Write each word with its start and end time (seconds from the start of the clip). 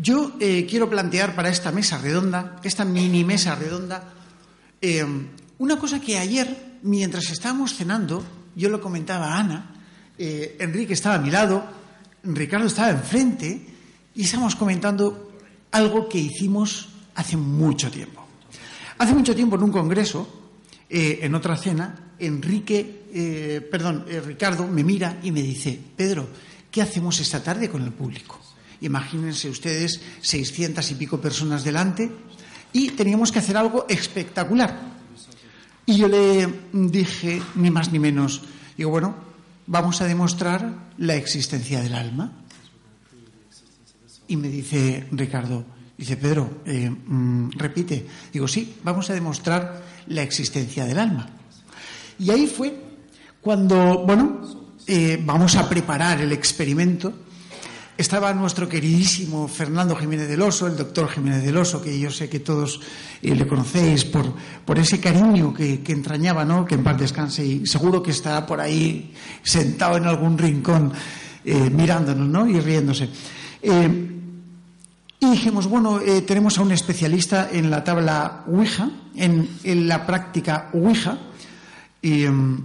Yo 0.00 0.36
eh, 0.38 0.64
quiero 0.70 0.88
plantear 0.88 1.34
para 1.34 1.48
esta 1.48 1.72
mesa 1.72 1.98
redonda, 1.98 2.60
esta 2.62 2.84
mini 2.84 3.24
mesa 3.24 3.56
redonda, 3.56 4.14
eh, 4.80 5.04
una 5.58 5.76
cosa 5.76 6.00
que 6.00 6.16
ayer, 6.16 6.78
mientras 6.82 7.28
estábamos 7.30 7.74
cenando, 7.74 8.22
yo 8.54 8.68
lo 8.68 8.80
comentaba 8.80 9.34
a 9.34 9.40
Ana, 9.40 9.74
eh, 10.16 10.56
Enrique 10.60 10.92
estaba 10.92 11.16
a 11.16 11.18
mi 11.18 11.32
lado, 11.32 11.66
Ricardo 12.22 12.68
estaba 12.68 12.90
enfrente 12.90 13.66
y 14.14 14.22
estábamos 14.22 14.54
comentando 14.54 15.32
algo 15.72 16.08
que 16.08 16.18
hicimos 16.18 16.90
hace 17.16 17.36
mucho 17.36 17.90
tiempo. 17.90 18.24
Hace 18.98 19.14
mucho 19.14 19.34
tiempo 19.34 19.56
en 19.56 19.64
un 19.64 19.72
congreso, 19.72 20.52
en 20.88 21.34
otra 21.34 21.56
cena, 21.56 22.12
Enrique, 22.20 23.66
perdón, 23.68 24.06
Ricardo 24.24 24.66
me 24.68 24.84
mira 24.84 25.18
y 25.24 25.32
me 25.32 25.42
dice, 25.42 25.76
Pedro, 25.96 26.28
¿qué 26.70 26.82
hacemos 26.82 27.18
esta 27.18 27.42
tarde 27.42 27.68
con 27.68 27.82
el 27.82 27.92
público? 27.92 28.47
Imagínense 28.80 29.50
ustedes 29.50 30.00
600 30.20 30.90
y 30.90 30.94
pico 30.94 31.20
personas 31.20 31.64
delante 31.64 32.10
y 32.72 32.90
teníamos 32.90 33.32
que 33.32 33.40
hacer 33.40 33.56
algo 33.56 33.86
espectacular. 33.88 34.98
Y 35.86 35.96
yo 35.96 36.06
le 36.06 36.46
dije, 36.72 37.42
ni 37.54 37.70
más 37.70 37.90
ni 37.90 37.98
menos, 37.98 38.42
digo, 38.76 38.90
bueno, 38.90 39.14
vamos 39.66 40.00
a 40.00 40.06
demostrar 40.06 40.90
la 40.98 41.14
existencia 41.16 41.80
del 41.80 41.94
alma. 41.94 42.32
Y 44.28 44.36
me 44.36 44.48
dice 44.48 45.08
Ricardo, 45.12 45.64
dice 45.96 46.16
Pedro, 46.18 46.60
eh, 46.66 46.90
mm, 46.90 47.50
repite. 47.56 48.06
Digo, 48.32 48.46
sí, 48.46 48.76
vamos 48.84 49.08
a 49.08 49.14
demostrar 49.14 49.82
la 50.08 50.22
existencia 50.22 50.84
del 50.84 50.98
alma. 50.98 51.26
Y 52.18 52.30
ahí 52.30 52.46
fue 52.46 52.74
cuando, 53.40 54.04
bueno, 54.04 54.42
eh, 54.86 55.18
vamos 55.24 55.56
a 55.56 55.68
preparar 55.68 56.20
el 56.20 56.32
experimento 56.32 57.14
estaba 57.98 58.32
nuestro 58.32 58.68
queridísimo 58.68 59.48
Fernando 59.48 59.96
Jiménez 59.96 60.28
del 60.28 60.40
Oso, 60.40 60.68
el 60.68 60.76
doctor 60.76 61.08
Jiménez 61.08 61.42
del 61.42 61.56
Oso, 61.56 61.82
que 61.82 61.98
yo 61.98 62.12
sé 62.12 62.28
que 62.28 62.38
todos 62.38 62.80
eh, 63.20 63.34
le 63.34 63.44
conocéis 63.44 64.04
por, 64.04 64.32
por 64.64 64.78
ese 64.78 65.00
cariño 65.00 65.52
que, 65.52 65.82
entrañaba, 65.88 66.44
¿no? 66.44 66.64
que 66.64 66.76
en 66.76 66.84
paz 66.84 66.96
descanse 66.96 67.44
y 67.44 67.66
seguro 67.66 68.00
que 68.00 68.12
estará 68.12 68.46
por 68.46 68.60
ahí 68.60 69.12
sentado 69.42 69.96
en 69.96 70.06
algún 70.06 70.38
rincón 70.38 70.92
eh, 71.44 71.70
mirándonos 71.70 72.28
¿no? 72.28 72.48
y 72.48 72.60
riéndose. 72.60 73.08
Eh, 73.60 74.14
y 75.18 75.30
dijimos, 75.32 75.66
bueno, 75.66 75.98
tenemos 76.24 76.56
a 76.58 76.62
un 76.62 76.70
especialista 76.70 77.48
en 77.50 77.68
la 77.68 77.82
tabla 77.82 78.44
Ouija, 78.46 78.88
en, 79.16 79.48
en 79.64 79.88
la 79.88 80.06
práctica 80.06 80.70
Ouija, 80.72 81.18
y 82.00 82.22
em, 82.22 82.62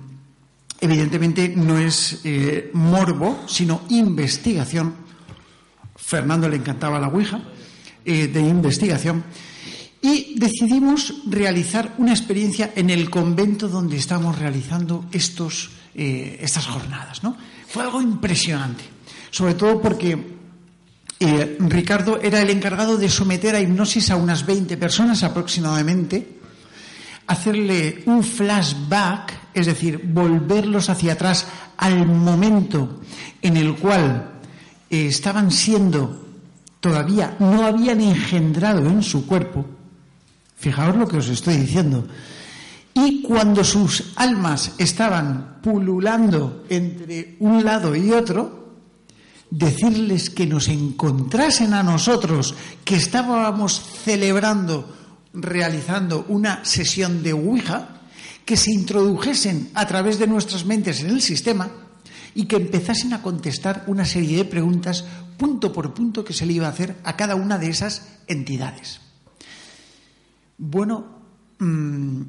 evidentemente 0.80 1.52
no 1.56 1.80
es 1.80 2.22
morbo, 2.74 3.42
sino 3.48 3.82
investigación 3.90 5.03
Fernando 6.14 6.48
le 6.48 6.58
encantaba 6.58 7.00
la 7.00 7.08
Ouija, 7.08 7.42
eh, 8.06 8.28
de 8.28 8.40
investigación, 8.40 9.24
y 10.00 10.38
decidimos 10.38 11.24
realizar 11.26 11.96
una 11.98 12.12
experiencia 12.12 12.72
en 12.76 12.92
el 12.92 13.10
convento 13.10 13.68
donde 13.68 13.98
estamos 13.98 14.38
realizando 14.38 15.06
estos, 15.12 15.72
eh, 15.96 16.38
estas 16.40 16.68
jornadas. 16.68 17.24
¿no? 17.24 17.36
Fue 17.68 17.82
algo 17.82 18.00
impresionante, 18.00 18.84
sobre 19.32 19.56
todo 19.56 19.82
porque 19.82 20.38
eh, 21.20 21.58
Ricardo 21.62 22.22
era 22.22 22.42
el 22.42 22.52
encargado 22.52 22.96
de 22.96 23.10
someter 23.10 23.56
a 23.56 23.60
hipnosis 23.60 24.12
a 24.12 24.16
unas 24.16 24.46
20 24.46 24.78
personas 24.78 25.24
aproximadamente, 25.24 26.38
hacerle 27.26 28.04
un 28.06 28.24
flashback, 28.24 29.50
es 29.52 29.66
decir, 29.66 30.00
volverlos 30.14 30.92
hacia 30.92 31.14
atrás 31.14 31.48
al 31.76 32.06
momento 32.06 33.02
en 33.42 33.58
el 33.58 33.74
cual 33.78 34.33
estaban 34.94 35.52
siendo, 35.52 36.24
todavía 36.80 37.36
no 37.40 37.66
habían 37.66 38.00
engendrado 38.02 38.86
en 38.88 39.02
su 39.02 39.26
cuerpo, 39.26 39.66
fijaos 40.56 40.96
lo 40.96 41.08
que 41.08 41.18
os 41.18 41.30
estoy 41.30 41.58
diciendo, 41.58 42.08
y 42.94 43.24
cuando 43.24 43.64
sus 43.64 44.14
almas 44.16 44.74
estaban 44.78 45.60
pululando 45.64 46.64
entre 46.70 47.38
un 47.40 47.64
lado 47.64 47.96
y 47.96 48.12
otro, 48.12 48.76
decirles 49.50 50.30
que 50.30 50.46
nos 50.46 50.68
encontrasen 50.68 51.74
a 51.74 51.82
nosotros, 51.82 52.54
que 52.86 52.96
estábamos 52.96 53.82
celebrando, 54.04 54.94
realizando 55.34 56.26
una 56.30 56.64
sesión 56.66 57.24
de 57.24 57.34
Ouija, 57.34 58.02
que 58.46 58.58
se 58.58 58.72
introdujesen 58.72 59.72
a 59.74 59.88
través 59.88 60.20
de 60.20 60.28
nuestras 60.28 60.66
mentes 60.66 61.02
en 61.02 61.10
el 61.10 61.22
sistema 61.22 61.70
y 62.36 62.46
que 62.46 62.56
empezasen 62.56 63.14
a 63.14 63.22
contestar 63.22 63.84
una 63.88 64.06
serie 64.06 64.38
de 64.38 64.46
preguntas 64.46 65.06
punto 65.38 65.74
por 65.74 65.94
punto 65.94 66.24
que 66.24 66.34
se 66.34 66.46
le 66.46 66.54
iba 66.54 66.68
a 66.68 66.72
hacer 66.72 66.96
a 67.04 67.16
cada 67.16 67.36
una 67.36 67.58
de 67.58 67.70
esas 67.70 68.20
entidades. 68.28 69.02
Bueno, 70.58 71.24
mm, 71.60 72.22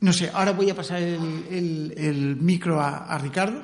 no 0.00 0.12
sé, 0.12 0.30
ahora 0.32 0.52
voy 0.52 0.70
a 0.70 0.74
pasar 0.74 1.02
el, 1.02 2.36
micro 2.40 2.80
a, 2.80 3.18
Ricardo. 3.18 3.60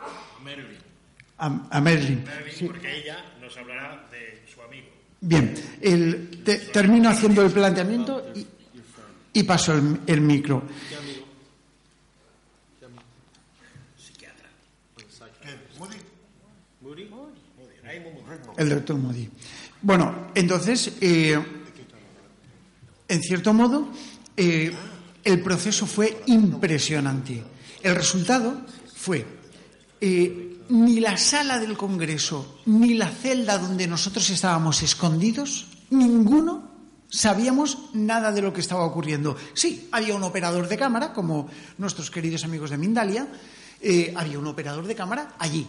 a 0.00 0.42
Merlin. 0.42 0.78
A, 1.38 1.80
Merlin. 1.80 2.24
Porque 2.66 3.02
ella 3.02 3.24
nos 3.40 3.56
hablará 3.56 4.08
de 4.10 4.42
su 4.52 4.60
amigo. 4.62 4.88
Bien, 5.20 5.54
termino 6.72 7.08
haciendo 7.08 7.42
el 7.42 7.50
planteamiento 7.50 8.32
y, 9.32 9.42
paso 9.42 9.74
el 10.06 10.20
micro. 10.20 10.64
El 18.56 18.68
doctor 18.68 18.96
Moody. 18.96 19.28
Bueno, 19.82 20.28
entonces, 20.34 20.92
eh, 21.00 21.38
en 23.06 23.22
cierto 23.22 23.52
modo, 23.52 23.90
eh, 24.34 24.72
el 25.22 25.42
proceso 25.42 25.86
fue 25.86 26.22
impresionante. 26.24 27.44
El 27.82 27.94
resultado 27.94 28.62
fue 28.94 29.26
eh, 30.00 30.56
ni 30.70 31.00
la 31.00 31.18
sala 31.18 31.58
del 31.58 31.76
Congreso, 31.76 32.60
ni 32.64 32.94
la 32.94 33.10
celda 33.10 33.58
donde 33.58 33.86
nosotros 33.86 34.30
estábamos 34.30 34.82
escondidos, 34.82 35.66
ninguno 35.90 36.72
sabíamos 37.10 37.90
nada 37.92 38.32
de 38.32 38.40
lo 38.40 38.54
que 38.54 38.62
estaba 38.62 38.84
ocurriendo. 38.84 39.36
Sí, 39.52 39.88
había 39.92 40.16
un 40.16 40.22
operador 40.22 40.66
de 40.66 40.78
cámara, 40.78 41.12
como 41.12 41.48
nuestros 41.76 42.10
queridos 42.10 42.42
amigos 42.44 42.70
de 42.70 42.78
Mindalia, 42.78 43.28
había 44.16 44.38
un 44.38 44.46
operador 44.46 44.86
de 44.86 44.94
cámara 44.94 45.34
allí, 45.38 45.66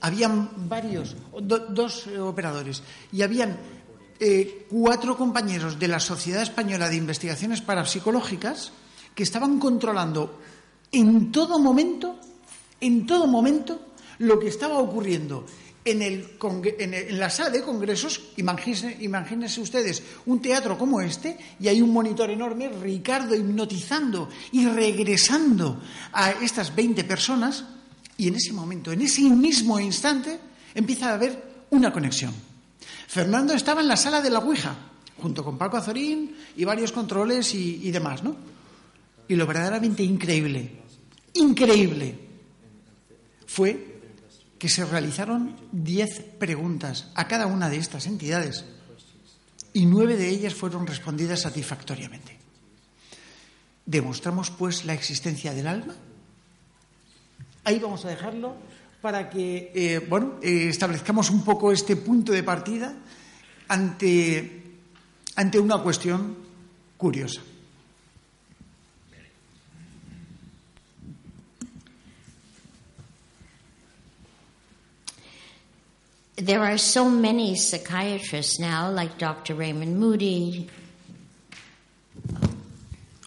habían 0.00 0.68
varios, 0.68 1.16
dos 1.40 2.06
operadores, 2.20 2.82
y 3.12 3.22
habían 3.22 3.56
eh, 4.20 4.66
cuatro 4.70 5.16
compañeros 5.16 5.78
de 5.78 5.88
la 5.88 6.00
Sociedad 6.00 6.42
Española 6.42 6.88
de 6.88 6.96
Investigaciones 6.96 7.60
Parapsicológicas 7.60 8.72
que 9.14 9.22
estaban 9.22 9.58
controlando 9.58 10.40
en 10.92 11.32
todo 11.32 11.58
momento, 11.58 12.18
en 12.80 13.06
todo 13.06 13.26
momento, 13.26 13.80
lo 14.18 14.38
que 14.38 14.48
estaba 14.48 14.78
ocurriendo 14.78 15.44
en, 15.84 16.02
el, 16.02 16.38
en, 16.78 17.18
la 17.18 17.28
sala 17.28 17.50
de 17.50 17.62
congresos, 17.62 18.32
imagínense, 18.36 18.96
imagínense, 19.00 19.60
ustedes 19.60 20.02
un 20.26 20.40
teatro 20.40 20.78
como 20.78 21.00
este 21.00 21.36
y 21.60 21.68
hay 21.68 21.82
un 21.82 21.92
monitor 21.92 22.30
enorme, 22.30 22.68
Ricardo 22.68 23.34
hipnotizando 23.34 24.28
y 24.52 24.66
regresando 24.66 25.80
a 26.12 26.30
estas 26.30 26.74
20 26.74 27.04
personas 27.04 27.64
y 28.16 28.28
en 28.28 28.36
ese 28.36 28.52
momento, 28.52 28.92
en 28.92 29.02
ese 29.02 29.22
mismo 29.22 29.78
instante, 29.80 30.38
empieza 30.74 31.10
a 31.10 31.14
haber 31.14 31.66
una 31.70 31.92
conexión. 31.92 32.32
Fernando 33.08 33.54
estaba 33.54 33.80
en 33.80 33.88
la 33.88 33.96
sala 33.96 34.20
de 34.20 34.30
la 34.30 34.38
Ouija, 34.38 34.76
junto 35.20 35.44
con 35.44 35.58
Paco 35.58 35.76
Azorín 35.76 36.36
y 36.56 36.64
varios 36.64 36.92
controles 36.92 37.54
y, 37.54 37.90
demás, 37.90 38.22
¿no? 38.22 38.36
Y 39.28 39.36
lo 39.36 39.46
verdaderamente 39.46 40.02
increíble, 40.02 40.82
increíble, 41.34 42.18
fue 43.46 44.00
que 44.58 44.68
se 44.68 44.84
realizaron 44.84 45.56
diez 45.72 46.20
preguntas 46.38 47.08
a 47.14 47.26
cada 47.26 47.46
una 47.46 47.68
de 47.68 47.78
estas 47.78 48.06
entidades 48.06 48.64
y 49.72 49.86
nueve 49.86 50.16
de 50.16 50.28
ellas 50.28 50.54
fueron 50.54 50.86
respondidas 50.86 51.42
satisfactoriamente. 51.42 52.38
Demostramos, 53.86 54.50
pues, 54.50 54.84
la 54.84 54.94
existencia 54.94 55.52
del 55.52 55.66
alma 55.66 55.94
Ahí 57.64 57.78
vamos 57.78 58.04
a 58.04 58.08
dejarlo 58.08 58.54
para 59.00 59.28
que 59.28 59.72
eh, 59.74 59.98
bueno, 60.08 60.34
eh, 60.42 60.68
establezcamos 60.68 61.30
un 61.30 61.44
poco 61.44 61.72
este 61.72 61.96
punto 61.96 62.32
de 62.32 62.42
partida 62.42 62.94
ante, 63.68 64.62
ante 65.36 65.58
una 65.58 65.78
cuestión 65.78 66.36
curiosa. 66.96 67.40
There 76.36 76.60
are 76.60 76.78
so 76.78 77.08
many 77.08 77.54
psychiatrists 77.56 78.58
now, 78.58 78.90
like 78.90 79.18
Dr. 79.18 79.54
Raymond 79.54 79.98
Moody, 79.98 80.68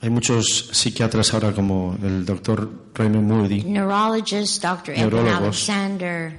hay 0.02 0.10
muchos 0.10 0.70
psiquiatras 0.72 1.34
ahora 1.34 1.52
como 1.54 1.98
el 2.04 2.26
doctor 2.26 2.70
Raymond 2.94 3.28
Moody, 3.28 3.64
neurologist 3.64 4.62
Dr. 4.62 4.94
Edwin 4.96 5.28
Alexander, 5.28 6.38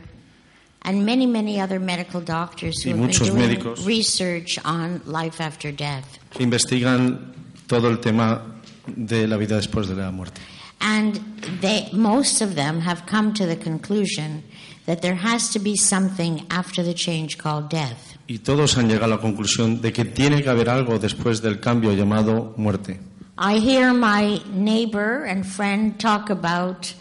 and 0.82 1.05
many, 1.05 1.26
many 1.26 1.60
other 1.60 1.81
medical 1.81 2.20
doctors 2.20 2.82
who 2.84 2.90
Y 2.90 2.93
have 2.93 2.99
been 3.00 3.06
muchos 3.06 3.28
doing 3.28 3.49
médicos. 3.49 3.84
research 3.84 4.58
on 4.64 5.00
life 5.06 5.40
after 5.43 5.72
death. 5.72 6.05
que 6.31 6.43
investigan 6.44 7.32
todo 7.66 7.88
el 7.88 7.99
tema 7.99 8.43
de 8.87 9.26
la 9.26 9.37
vida 9.37 9.56
después 9.56 9.88
de 9.88 9.94
la 9.96 10.10
muerte. 10.10 10.40
And 10.81 11.19
they, 11.60 11.88
most 11.93 12.40
of 12.40 12.55
them 12.55 12.81
have 12.81 13.02
come 13.10 13.32
to 13.34 13.44
the 13.44 13.56
conclusion 13.56 14.44
that 14.87 15.00
there 15.02 15.16
has 15.16 15.50
to 15.52 15.58
be 15.58 15.75
something 15.76 16.46
after 16.50 16.84
the 16.84 16.94
change 16.94 17.37
called 17.37 17.69
death. 17.69 18.14
Y 18.28 18.38
todos 18.38 18.76
han 18.78 18.87
llegado 18.88 19.06
a 19.06 19.16
la 19.16 19.19
conclusión 19.20 19.81
de 19.81 19.93
que 19.93 20.05
tiene 20.05 20.43
que 20.43 20.49
haber 20.49 20.69
algo 20.70 20.99
después 21.00 21.43
del 21.43 21.58
cambio 21.58 21.93
llamado 21.94 22.55
muerte. 22.56 23.00
I 23.40 23.58
hear 23.58 23.93
my 23.94 24.40
neighbor 24.52 25.25
and 25.25 25.46
friend 25.46 25.99
talk 25.99 26.29
about 26.31 26.93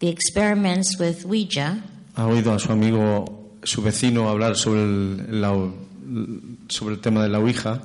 the 0.00 0.08
experiments 0.08 0.98
with 0.98 1.24
Ouija, 1.24 1.80
Ha 2.16 2.26
oído 2.26 2.52
a 2.52 2.58
su 2.58 2.72
amigo, 2.72 3.24
su 3.62 3.80
vecino, 3.82 4.28
hablar 4.28 4.56
sobre 4.56 4.82
el, 4.82 5.40
la- 5.40 5.70
sobre 6.68 6.94
el 6.94 7.00
tema 7.00 7.22
de 7.22 7.28
la 7.28 7.38
Ouija. 7.38 7.80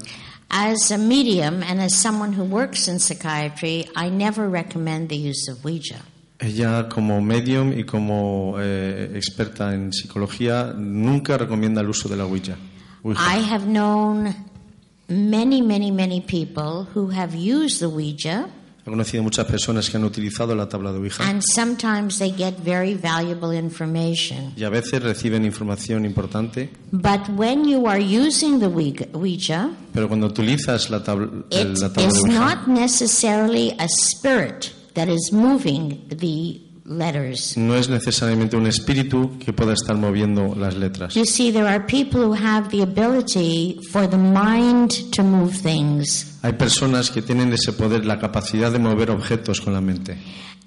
As 0.51 0.89
a 0.91 0.97
medium 0.97 1.61
and 1.63 1.79
as 1.79 1.93
someone 1.95 2.33
who 2.33 2.43
works 2.43 2.87
in 2.87 2.97
psychiatry, 2.99 3.87
I 3.95 4.09
never 4.09 4.49
recommend 4.49 5.09
the 5.09 5.15
use 5.15 5.47
of 5.47 5.63
Ouija. 5.63 6.01
Ella, 6.39 6.87
como 6.89 7.21
medium 7.21 7.73
y 7.77 7.83
como 7.83 8.55
eh, 8.59 9.11
experta 9.15 9.73
en 9.73 9.91
psicología, 9.93 10.73
nunca 10.75 11.37
recomienda 11.37 11.81
el 11.81 11.89
uso 11.89 12.07
de 12.09 12.15
la 12.15 12.25
Ouija. 12.25 12.55
Ouija. 13.03 13.21
I 13.21 13.37
have 13.39 13.65
known 13.67 14.33
many, 15.09 15.61
many, 15.61 15.91
many 15.91 16.21
people 16.21 16.87
who 16.93 17.09
have 17.11 17.35
used 17.35 17.79
the 17.79 17.87
Ouija, 17.89 18.47
He 18.85 18.91
conocido 18.91 19.21
muchas 19.21 19.45
personas 19.45 19.87
que 19.89 19.97
han 19.97 20.03
utilizado 20.03 20.55
la 20.55 20.67
tabla 20.67 20.91
de 20.91 20.99
Ouija 20.99 21.23
and 21.29 21.43
sometimes 21.53 22.17
they 22.17 22.31
get 22.31 22.55
very 22.63 22.95
valuable 22.95 23.51
information. 23.55 24.53
y 24.55 24.63
a 24.63 24.69
veces 24.69 25.03
reciben 25.03 25.45
información 25.45 26.05
importante, 26.05 26.69
But 26.91 27.29
when 27.35 27.65
you 27.67 27.85
are 27.87 27.99
using 27.99 28.59
the 28.59 28.67
Ouija, 29.13 29.69
pero 29.93 30.07
cuando 30.07 30.27
utilizas 30.27 30.89
la, 30.89 31.03
tabla 31.03 31.27
de 31.49 31.67
is 31.67 31.83
Ouija, 32.23 32.39
not 32.39 32.67
necessarily 32.67 33.75
a 33.79 33.87
spirit 33.89 34.73
that 34.95 35.07
is 35.07 35.31
moving 35.31 36.07
the 36.09 36.59
letters. 36.89 37.55
no 37.55 37.75
es 37.75 37.87
necesariamente 37.89 38.57
un 38.57 38.67
espíritu 38.67 39.37
que 39.39 39.53
pueda 39.53 39.73
estar 39.73 39.95
moviendo 39.95 40.55
las 40.55 40.75
letras. 40.75 41.13
You 41.13 41.25
see, 41.25 41.51
there 41.51 41.67
are 41.67 41.85
people 41.85 42.21
who 42.21 42.33
have 42.33 42.69
the 42.69 42.81
ability 42.81 43.79
for 43.91 44.09
the 44.09 44.17
mind 44.17 45.11
to 45.11 45.23
move 45.23 45.53
things. 45.53 46.37
Hay 46.41 46.53
personas 46.53 47.11
que 47.11 47.21
tienen 47.21 47.53
ese 47.53 47.73
poder, 47.73 48.05
la 48.05 48.19
capacidad 48.19 48.71
de 48.71 48.79
mover 48.79 49.11
objetos 49.11 49.61
con 49.61 49.73
la 49.73 49.81
mente. 49.81 50.17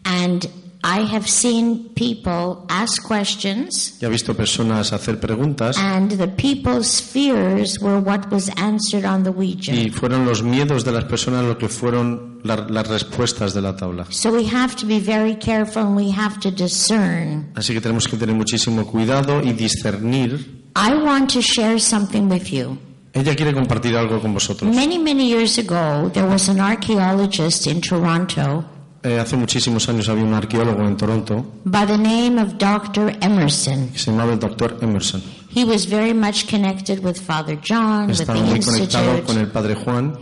And 0.05 0.49
I 0.85 1.05
have 1.15 1.29
seen 1.29 1.91
people 1.95 2.65
ask 2.69 3.01
questions, 3.07 3.99
ha 4.03 4.09
visto 4.09 4.35
personas 4.35 4.93
hacer 4.93 5.21
preguntas 5.21 5.79
and 5.79 6.11
the 6.19 6.27
people's 6.27 7.01
fears 7.01 7.79
were 7.81 8.01
what 8.01 8.29
was 8.33 8.51
answered 8.57 9.05
on 9.05 9.23
the 9.23 9.31
Ouija. 9.31 9.73
y 9.73 9.91
fueron 9.91 10.25
los 10.25 10.43
miedos 10.43 10.85
de 10.85 10.91
las 10.91 11.05
personas 11.05 11.45
lo 11.45 11.57
que 11.57 11.69
fueron 11.69 12.41
la- 12.43 12.67
las 12.69 12.89
respuestas 12.89 13.55
de 13.55 13.61
la 13.63 13.77
tabla. 13.77 14.07
So 14.11 14.31
we 14.33 14.45
have 14.53 14.75
to 14.77 14.87
be 14.87 14.99
very 14.99 15.37
careful 15.37 15.83
and 15.83 15.97
we 15.97 16.11
have 16.11 16.41
to 16.41 16.51
discern. 16.51 17.53
Así 17.55 17.73
que 17.73 17.81
tenemos 17.81 18.09
que 18.09 18.17
tener 18.17 18.35
muchísimo 18.35 18.85
cuidado 18.85 19.41
y 19.41 19.53
discernir. 19.53 20.63
I 20.75 20.95
want 20.95 21.33
to 21.35 21.41
share 21.43 21.79
something 21.79 22.23
with 22.29 22.47
you. 22.51 22.77
Ella 23.15 23.37
quiere 23.37 23.53
compartir 23.53 23.95
algo 23.95 24.21
con 24.21 24.33
vosotros. 24.33 24.75
Many, 24.75 24.99
many 24.99 25.29
years 25.29 25.59
ago, 25.59 26.11
there 26.13 26.27
was 26.27 26.49
an 26.49 26.61
archaeologist 26.61 27.67
in 27.67 27.81
Toronto 27.81 28.65
Eh, 29.05 29.19
hace 29.19 29.37
muchísimos 29.37 29.89
años 29.89 30.09
había 30.09 30.23
un 30.25 30.33
arqueólogo 30.33 30.87
en 30.87 30.97
Toronto 30.97 31.45
by 31.65 31.85
the 31.87 31.99
name 31.99 32.41
of 32.41 32.55
Dr. 32.57 33.17
Emerson. 33.21 33.89
que 33.89 33.99
se 33.99 34.11
llamaba 34.13 34.33
el 34.33 34.39
doctor 34.39 34.79
Emerson. 34.81 35.21
He 35.53 35.65
was 35.65 35.87
very 35.87 36.15
much 36.15 36.47
connected 36.49 37.01
with 37.05 37.17
Father 37.17 37.59
John, 37.61 38.07
with 38.07 38.21
Estaba 38.21 38.39
the 38.39 38.45
muy 38.45 38.61
conectado 38.61 39.25
con 39.25 39.39
el 39.39 39.49
padre 39.49 39.75
Juan. 39.75 40.17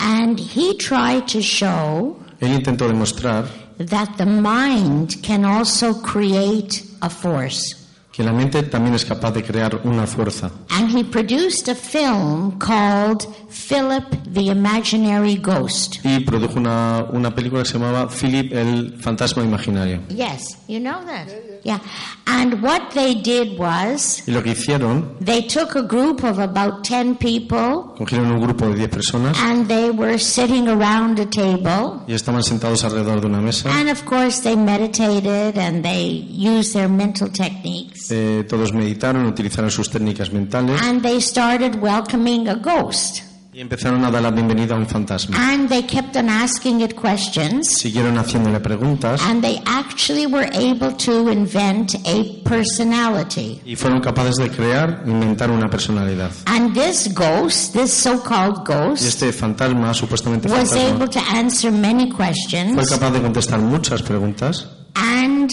and 0.00 0.38
he 0.38 0.76
tried 0.76 1.26
to 1.26 1.40
show 1.40 2.18
Él 2.40 2.52
intentó 2.52 2.86
demostrar 2.86 3.46
that 3.78 4.08
the 4.18 4.26
mind 4.26 5.16
can 5.22 5.44
also 5.46 5.94
create 5.94 6.82
a 7.00 7.08
force. 7.08 7.74
Que 8.18 8.24
la 8.24 8.32
mente 8.32 8.64
también 8.64 8.96
es 8.96 9.04
capaz 9.04 9.30
de 9.30 9.44
crear 9.44 9.80
una 9.84 10.04
fuerza. 10.04 10.50
And 10.70 10.90
he 10.90 11.04
produced 11.04 11.68
a 11.68 11.74
film 11.76 12.58
called 12.58 13.24
Philip 13.48 14.02
the 14.34 14.46
Imaginary 14.50 15.36
Ghost. 15.36 16.04
Y 16.04 16.18
produjo 16.24 16.58
una, 16.58 17.06
una 17.12 17.32
película 17.32 17.62
que 17.62 17.68
se 17.68 17.78
llamaba 17.78 18.08
Philip 18.08 18.52
el 18.52 18.96
fantasma 19.00 19.44
imaginario. 19.44 20.00
Yes, 20.08 20.58
you 20.66 20.80
know 20.80 21.00
that. 21.06 21.28
Yeah. 21.62 21.78
And 22.26 22.60
what 22.62 22.90
they 22.92 23.14
did 23.14 23.56
was 23.58 24.22
Y 24.26 24.32
lo 24.32 24.42
que 24.42 24.50
hicieron, 24.52 25.16
they 25.20 25.42
took 25.46 25.76
a 25.76 25.82
group 25.82 26.24
of 26.24 26.38
about 26.40 26.82
10 26.82 27.16
people 27.18 27.94
cogieron 27.96 28.32
un 28.32 28.40
grupo 28.40 28.68
de 28.68 28.76
10 28.76 28.88
personas 28.90 29.36
and 29.38 29.68
they 29.68 29.90
were 29.90 30.18
sitting 30.18 30.68
around 30.68 31.18
a 31.20 31.26
table. 31.26 32.00
y 32.08 32.14
estaban 32.14 32.42
sentados 32.42 32.82
alrededor 32.84 33.20
de 33.20 33.26
una 33.28 33.40
mesa. 33.40 33.70
And 33.72 33.88
of 33.90 34.04
course, 34.04 34.40
they 34.42 34.56
meditated 34.56 35.56
and 35.56 35.84
they 35.84 36.26
used 36.32 36.74
their 36.74 36.88
mental 36.88 37.28
techniques. 37.30 38.07
Eh, 38.10 38.44
todos 38.48 38.72
meditaron, 38.72 39.26
utilizaron 39.26 39.70
sus 39.70 39.90
técnicas 39.90 40.32
mentales 40.32 40.80
And 40.82 41.02
they 41.02 41.20
started 41.20 41.76
welcoming 41.80 42.48
a 42.48 42.54
ghost. 42.54 43.20
y 43.52 43.60
empezaron 43.60 44.04
a 44.04 44.10
dar 44.10 44.22
la 44.22 44.30
bienvenida 44.30 44.76
a 44.76 44.78
un 44.78 44.86
fantasma. 44.86 45.36
And 45.36 45.68
they 45.68 45.82
kept 45.82 46.16
on 46.16 46.28
asking 46.28 46.80
it 46.80 46.94
questions. 46.94 47.66
Siguieron 47.80 48.16
haciéndole 48.16 48.60
preguntas 48.60 49.20
And 49.20 49.42
they 49.42 49.60
actually 49.66 50.26
were 50.26 50.48
able 50.54 50.92
to 51.04 51.28
invent 51.32 51.96
a 52.06 52.40
personality. 52.48 53.60
y 53.64 53.74
fueron 53.74 54.00
capaces 54.00 54.36
de 54.36 54.48
crear, 54.50 55.02
inventar 55.06 55.50
una 55.50 55.68
personalidad. 55.68 56.30
And 56.46 56.72
this 56.72 57.12
ghost, 57.12 57.72
this 57.74 57.92
so 57.92 58.22
called 58.22 58.58
Y 58.60 58.72
ghost, 58.72 59.02
este 59.04 59.32
fantasma, 59.32 59.92
supuestamente 59.92 60.48
was 60.48 60.70
fantasma, 60.70 60.94
able 60.94 61.08
to 61.08 61.20
answer 61.34 61.72
many 61.72 62.06
fue 62.12 62.26
questions. 62.26 62.88
capaz 62.88 63.10
de 63.10 63.20
contestar 63.22 63.58
muchas 63.60 64.02
preguntas 64.02 64.68
And 64.94 65.50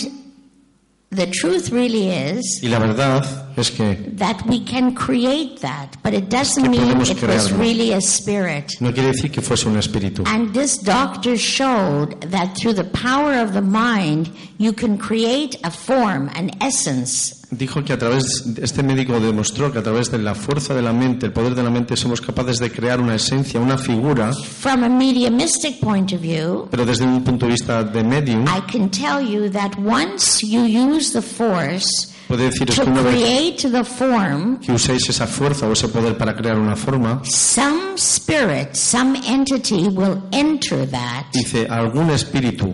the 1.15 1.27
truth 1.27 1.71
really 1.71 2.09
is 2.09 2.59
y 2.61 2.69
la 2.69 2.79
verdad 2.79 3.23
es 3.57 3.71
que 3.71 3.95
that 4.17 4.41
we 4.47 4.59
can 4.63 4.93
create 4.93 5.61
that, 5.61 5.95
but 6.03 6.13
it 6.13 6.29
doesn't 6.29 6.69
mean 6.69 6.89
it 6.89 6.97
was 6.97 7.51
really 7.53 7.93
a 7.93 8.01
spirit. 8.01 8.71
no 8.81 8.91
quiere 8.91 9.11
decir 9.11 9.31
que 9.31 9.41
fuese 9.41 9.65
un 9.67 9.77
espíritu. 9.77 10.23
And 10.27 10.53
this 10.53 10.77
doctor 10.77 11.37
showed 11.37 12.19
that 12.31 12.55
through 12.57 12.73
the 12.73 12.83
power 12.83 13.33
of 13.33 13.53
the 13.53 13.61
mind, 13.61 14.29
you 14.57 14.73
can 14.73 14.97
create 14.97 15.57
a 15.63 15.71
form, 15.71 16.29
an 16.35 16.51
essence. 16.61 17.44
Dijo 17.51 17.83
que 17.83 17.93
a 17.93 17.97
través, 17.97 18.45
este 18.61 18.83
médico 18.83 19.19
demostró 19.19 19.71
que 19.71 19.79
a 19.79 19.83
través 19.83 20.11
de 20.11 20.17
la 20.17 20.35
fuerza 20.35 20.73
de 20.73 20.81
la 20.81 20.93
mente, 20.93 21.27
el 21.27 21.33
poder 21.33 21.55
de 21.55 21.63
la 21.63 21.69
mente, 21.69 21.95
somos 21.95 22.21
capaces 22.21 22.59
de 22.59 22.71
crear 22.71 22.99
una 22.99 23.15
esencia, 23.15 23.59
una 23.59 23.77
figura, 23.77 24.33
From 24.33 24.83
a 24.83 24.89
mediumistic 24.89 25.79
point 25.79 26.11
of 26.13 26.21
view, 26.21 26.67
pero 26.71 26.85
desde 26.85 27.05
un 27.05 27.23
punto 27.23 27.45
de 27.45 27.53
vista 27.53 27.83
de 27.83 28.03
medium, 28.03 28.45
I 28.45 28.61
can 28.71 28.89
tell 28.89 29.21
you 29.21 29.49
that 29.51 29.71
once 29.77 30.45
you 30.45 30.65
use 30.65 31.13
the 31.13 31.21
force 31.21 32.13
puede 32.27 32.45
deciros 32.45 32.79
que 32.79 32.89
una 32.89 33.01
vez 33.01 33.15
create 33.15 33.69
the 33.69 33.83
form, 33.83 34.59
que 34.59 34.71
uséis 34.71 35.09
esa 35.09 35.27
fuerza 35.27 35.67
o 35.67 35.73
ese 35.73 35.87
poder 35.87 36.17
para 36.17 36.35
crear 36.35 36.57
una 36.57 36.75
forma, 36.75 37.21
some 37.23 37.95
spirit, 37.95 38.73
some 38.73 39.19
entity 39.27 39.87
will 39.89 40.21
enter 40.31 40.89
that. 40.89 41.25
dice, 41.33 41.67
algún 41.69 42.09
espíritu 42.09 42.73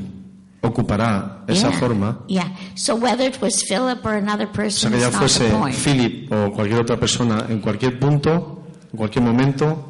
ocupará 0.61 1.43
esa 1.47 1.69
Yeah. 1.69 1.79
forma, 1.79 2.19
Yeah. 2.27 2.47
So 2.75 2.95
whether 2.95 3.25
it 3.25 3.41
was 3.41 3.63
Philip 3.63 4.05
or 4.05 4.13
another 4.13 4.45
o 4.47 4.53
sea 4.53 4.53
person 4.53 4.91
que 4.91 4.99
ya 4.99 5.11
fuese. 5.11 5.51
Philip 5.73 6.31
o 6.31 6.51
cualquier 6.51 6.79
otra 6.81 6.97
persona, 6.97 7.45
en 7.49 7.59
cualquier 7.61 7.99
punto, 7.99 8.63
en 8.91 8.97
cualquier 8.97 9.23
momento, 9.23 9.87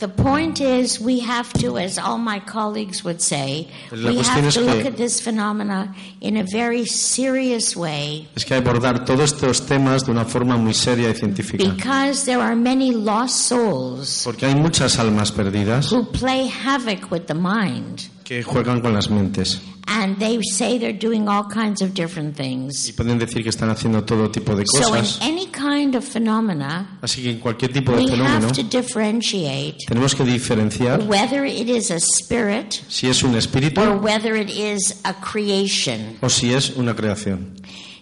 The 0.00 0.06
point 0.06 0.60
is, 0.60 1.00
we 1.00 1.18
have 1.26 1.52
to, 1.54 1.76
as 1.76 1.98
all 1.98 2.18
my 2.18 2.38
colleagues 2.38 3.02
would 3.02 3.20
say, 3.20 3.66
La 3.90 4.10
we 4.10 4.18
have 4.22 4.52
to 4.52 4.60
look 4.60 4.86
at 4.86 4.96
this 4.96 5.20
phenomena 5.20 5.92
in 6.20 6.36
a 6.36 6.44
very 6.44 6.86
serious 6.86 7.74
way 7.76 8.28
es 8.36 8.44
que 8.44 8.54
abordar 8.54 9.04
todos 9.04 9.32
estos 9.32 9.66
temas 9.66 10.04
de 10.06 10.12
una 10.12 10.24
forma 10.24 10.56
muy 10.56 10.72
seria 10.72 11.10
y 11.10 11.14
científica. 11.14 11.64
because 11.74 12.24
there 12.26 12.40
are 12.40 12.54
many 12.54 12.92
lost 12.92 13.48
souls 13.48 14.22
Porque 14.24 14.46
hay 14.46 14.54
muchas 14.54 15.00
almas 15.00 15.32
perdidas 15.32 15.90
who 15.90 16.04
play 16.12 16.46
havoc 16.48 17.10
with 17.10 17.22
the 17.26 17.34
mind. 17.34 18.02
Que 18.28 18.42
juegan 18.42 18.80
con 18.82 18.92
las 18.92 19.08
mentes 19.08 19.58
And 19.90 20.18
they 20.18 20.38
say 20.42 20.78
they're 20.78 20.92
doing 20.92 21.28
all 21.30 21.44
kinds 21.48 21.80
of 21.80 21.94
different 21.94 22.38
y 22.38 22.42
things. 22.42 22.92
pueden 22.92 23.18
decir 23.18 23.42
que 23.42 23.48
están 23.48 23.70
haciendo 23.70 24.04
todo 24.04 24.30
tipo 24.30 24.54
de 24.54 24.64
So, 24.66 24.80
in 24.80 25.00
cosas. 25.00 25.18
any 25.22 25.46
kind 25.46 25.94
of 25.96 26.04
phenomena, 26.04 26.98
Así 27.00 27.22
que 27.22 27.30
en 27.30 27.38
cualquier 27.38 27.72
tipo 27.72 27.92
de 27.92 28.04
we 28.04 28.10
fenómeno 28.10 28.48
have 28.48 28.52
to 28.52 28.62
differentiate 28.64 29.78
tenemos 29.88 30.14
que 30.14 30.24
diferenciar 30.24 31.00
whether 31.08 31.46
it 31.46 31.68
is 31.70 31.90
a 31.90 31.96
spirit 31.98 32.74
si 32.88 33.08
es 33.08 33.22
un 33.22 33.34
espíritu 33.34 33.80
or 33.80 33.96
whether 33.96 34.36
it 34.36 34.50
is 34.50 35.00
a 35.04 35.14
creation. 35.14 36.18
o 36.20 36.28
si 36.28 36.52
es 36.52 36.76
una 36.76 36.94
creación. 36.94 37.54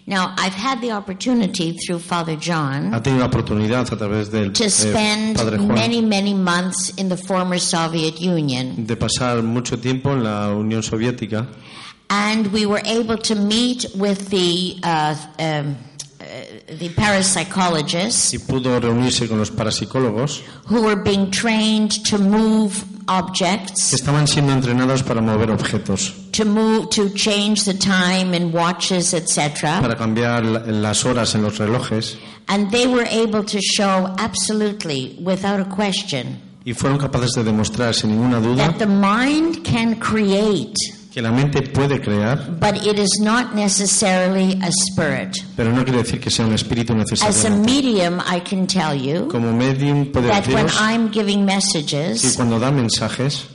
Now, 0.09 0.33
I've 0.37 0.55
had 0.55 0.79
the 0.79 0.91
opportunity 0.93 1.73
through 1.73 1.99
Father 1.99 2.37
John 2.37 2.93
Ha 2.93 3.01
tenido 3.03 3.19
la 3.19 3.27
oportunidad 3.27 3.91
a 3.91 3.97
través 3.97 4.31
del 4.31 4.53
to 4.53 4.63
eh, 4.63 4.69
spend 4.69 5.35
Padre 5.35 5.57
Juan 5.57 5.75
many, 5.75 6.01
many 6.01 6.33
months 6.33 6.93
in 6.97 7.09
the 7.09 7.17
former 7.17 7.59
Soviet 7.59 8.21
Union. 8.21 8.85
de 8.87 8.95
pasar 8.95 9.43
mucho 9.43 9.77
tiempo 9.77 10.13
en 10.13 10.23
la 10.23 10.53
Unión 10.53 10.81
Soviética. 10.81 11.47
And 12.09 12.47
we 12.53 12.65
were 12.65 12.81
able 12.85 13.17
to 13.17 13.35
meet 13.35 13.85
with 13.95 14.29
the 14.29 14.77
uh, 14.81 15.13
um, 15.39 15.75
uh, 16.21 16.23
the 16.79 16.89
parapsychologists 16.95 18.33
y 18.33 18.39
pudo 18.39 18.79
reunirse 18.79 19.27
con 19.27 19.39
los 19.39 19.51
parapsicólogos 19.51 20.41
who 20.69 20.83
were 20.83 20.95
being 20.95 21.29
trained 21.29 21.91
to 22.09 22.17
move 22.17 22.85
que 23.07 23.13
objects, 23.13 23.93
estaban 23.93 24.27
siendo 24.27 24.53
entrenados 24.53 25.03
para 25.03 25.21
mover 25.21 25.51
objetos, 25.51 26.13
to 26.37 26.45
move, 26.45 26.89
to 26.91 27.09
change 27.13 27.65
the 27.65 27.73
time 27.73 28.33
in 28.35 28.51
watches, 28.53 29.13
etc. 29.13 29.81
para 29.81 29.95
cambiar 29.97 30.43
la- 30.45 30.59
las 30.65 31.03
horas 31.05 31.35
en 31.35 31.41
los 31.43 31.57
relojes 31.57 32.17
And 32.49 32.71
they 32.71 32.87
were 32.87 33.05
able 33.11 33.43
to 33.43 33.59
show 33.59 34.07
absolutely, 34.17 35.17
without 35.21 35.59
a 35.59 35.65
question, 35.65 36.39
y 36.65 36.73
fueron 36.73 36.97
capaces 36.97 37.33
de 37.35 37.43
demostrar 37.43 37.93
sin 37.93 38.11
ninguna 38.11 38.39
duda 38.39 38.67
that 38.67 38.77
the 38.77 38.85
mind 38.87 39.63
can 39.65 39.95
create, 39.99 40.73
que 41.13 41.21
la 41.21 41.31
mente 41.31 41.61
puede 41.63 41.99
crear, 42.01 42.37
but 42.59 42.85
it 42.85 42.97
is 42.99 43.19
not 43.21 43.53
necessarily 43.55 44.57
a 44.61 44.69
spirit. 44.71 45.35
pero 45.55 45.71
no 45.73 45.83
quiere 45.83 46.03
decir 46.03 46.19
que 46.19 46.29
sea 46.29 46.45
un 46.45 46.53
espíritu 46.53 46.93
As 46.93 46.97
a 46.99 47.15
necesariamente. 47.49 47.65
medium, 47.73 48.21
I 48.25 48.39
can 48.41 48.65
tell 48.67 48.95
you 48.95 49.27
Como 49.27 49.51
medium 49.51 50.11
puede 50.11 50.27
that 50.29 50.47
when 50.47 50.67
deciros 50.67 50.79
I'm 50.81 51.09
giving 51.11 51.39
que 51.45 51.55
messages, 51.55 52.33
cuando 52.37 52.59
da 52.59 52.71
mensajes, 52.71 53.45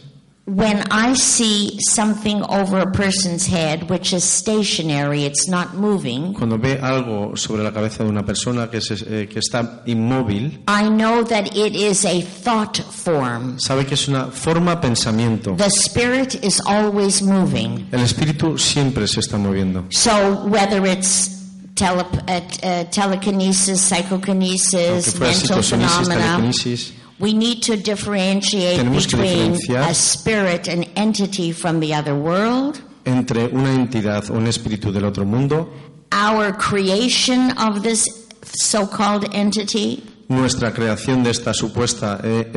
when 0.45 0.83
I 0.91 1.15
see 1.15 1.79
something 1.81 2.43
over 2.43 2.79
a 2.81 2.91
person's 2.91 3.47
head 3.47 3.89
which 3.89 4.13
is 4.13 4.25
stationary, 4.25 5.25
it's 5.25 5.47
not 5.49 5.75
moving, 5.75 6.35
cuando 6.35 6.59
ve 6.59 6.79
algo 6.81 7.37
sobre 7.37 7.63
la 7.63 7.71
cabeza 7.71 8.03
de 8.03 8.11
una 8.11 8.25
persona 8.25 8.69
que, 8.69 8.81
se- 8.81 9.05
eh, 9.09 9.29
que 9.29 9.39
está 9.39 9.83
inmóvil, 9.87 10.63
I 10.67 10.89
know 10.89 11.23
that 11.25 11.55
it 11.57 11.77
is 11.77 12.05
a 12.05 12.21
thought 12.23 12.79
form. 12.79 13.57
sabe 13.61 13.87
que 13.87 13.95
es 13.95 14.09
una 14.09 14.27
forma 14.33 14.81
pensamiento. 14.81 15.55
The 15.57 15.71
spirit 15.71 16.35
is 16.45 16.61
always 16.67 17.23
moving. 17.23 17.87
El 17.93 18.01
espíritu 18.01 18.59
siempre 18.59 19.07
se 19.07 19.21
está 19.21 19.39
moviendo. 19.39 19.85
So 19.91 20.45
whether 20.49 20.85
it's 20.87 21.39
tele, 21.77 22.03
uh, 22.03 22.41
uh, 22.63 22.85
telekinesis, 22.91 23.93
Aunque 23.93 24.03
psychokinesis, 24.03 25.19
mental 25.21 25.63
phenomena, 25.63 26.53
we 27.23 27.33
need 27.33 27.63
to 27.63 27.77
differentiate 27.77 28.79
Tenemos 28.79 29.07
que 29.07 29.17
between 29.17 29.53
diferenciar 29.53 29.89
a 29.89 29.95
spirit, 29.95 30.69
an 30.69 30.85
entity 30.97 31.53
from 31.53 31.79
the 31.81 31.95
other 31.95 32.15
world, 32.15 32.83
entre 33.05 33.47
una 33.47 33.73
entidad 33.73 34.29
o 34.29 34.35
un 34.35 34.47
espíritu 34.49 34.93
del 34.93 35.05
otro 35.05 35.25
mundo, 35.25 35.73
our 36.11 36.53
creation 36.53 37.57
of 37.59 37.83
this 37.83 38.29
so-called 38.43 39.33
entity, 39.33 40.03
nuestra 40.29 40.73
creación 40.73 41.23
de 41.23 41.31
esta 41.31 41.55
supuesta 41.55 42.21
eh, 42.25 42.51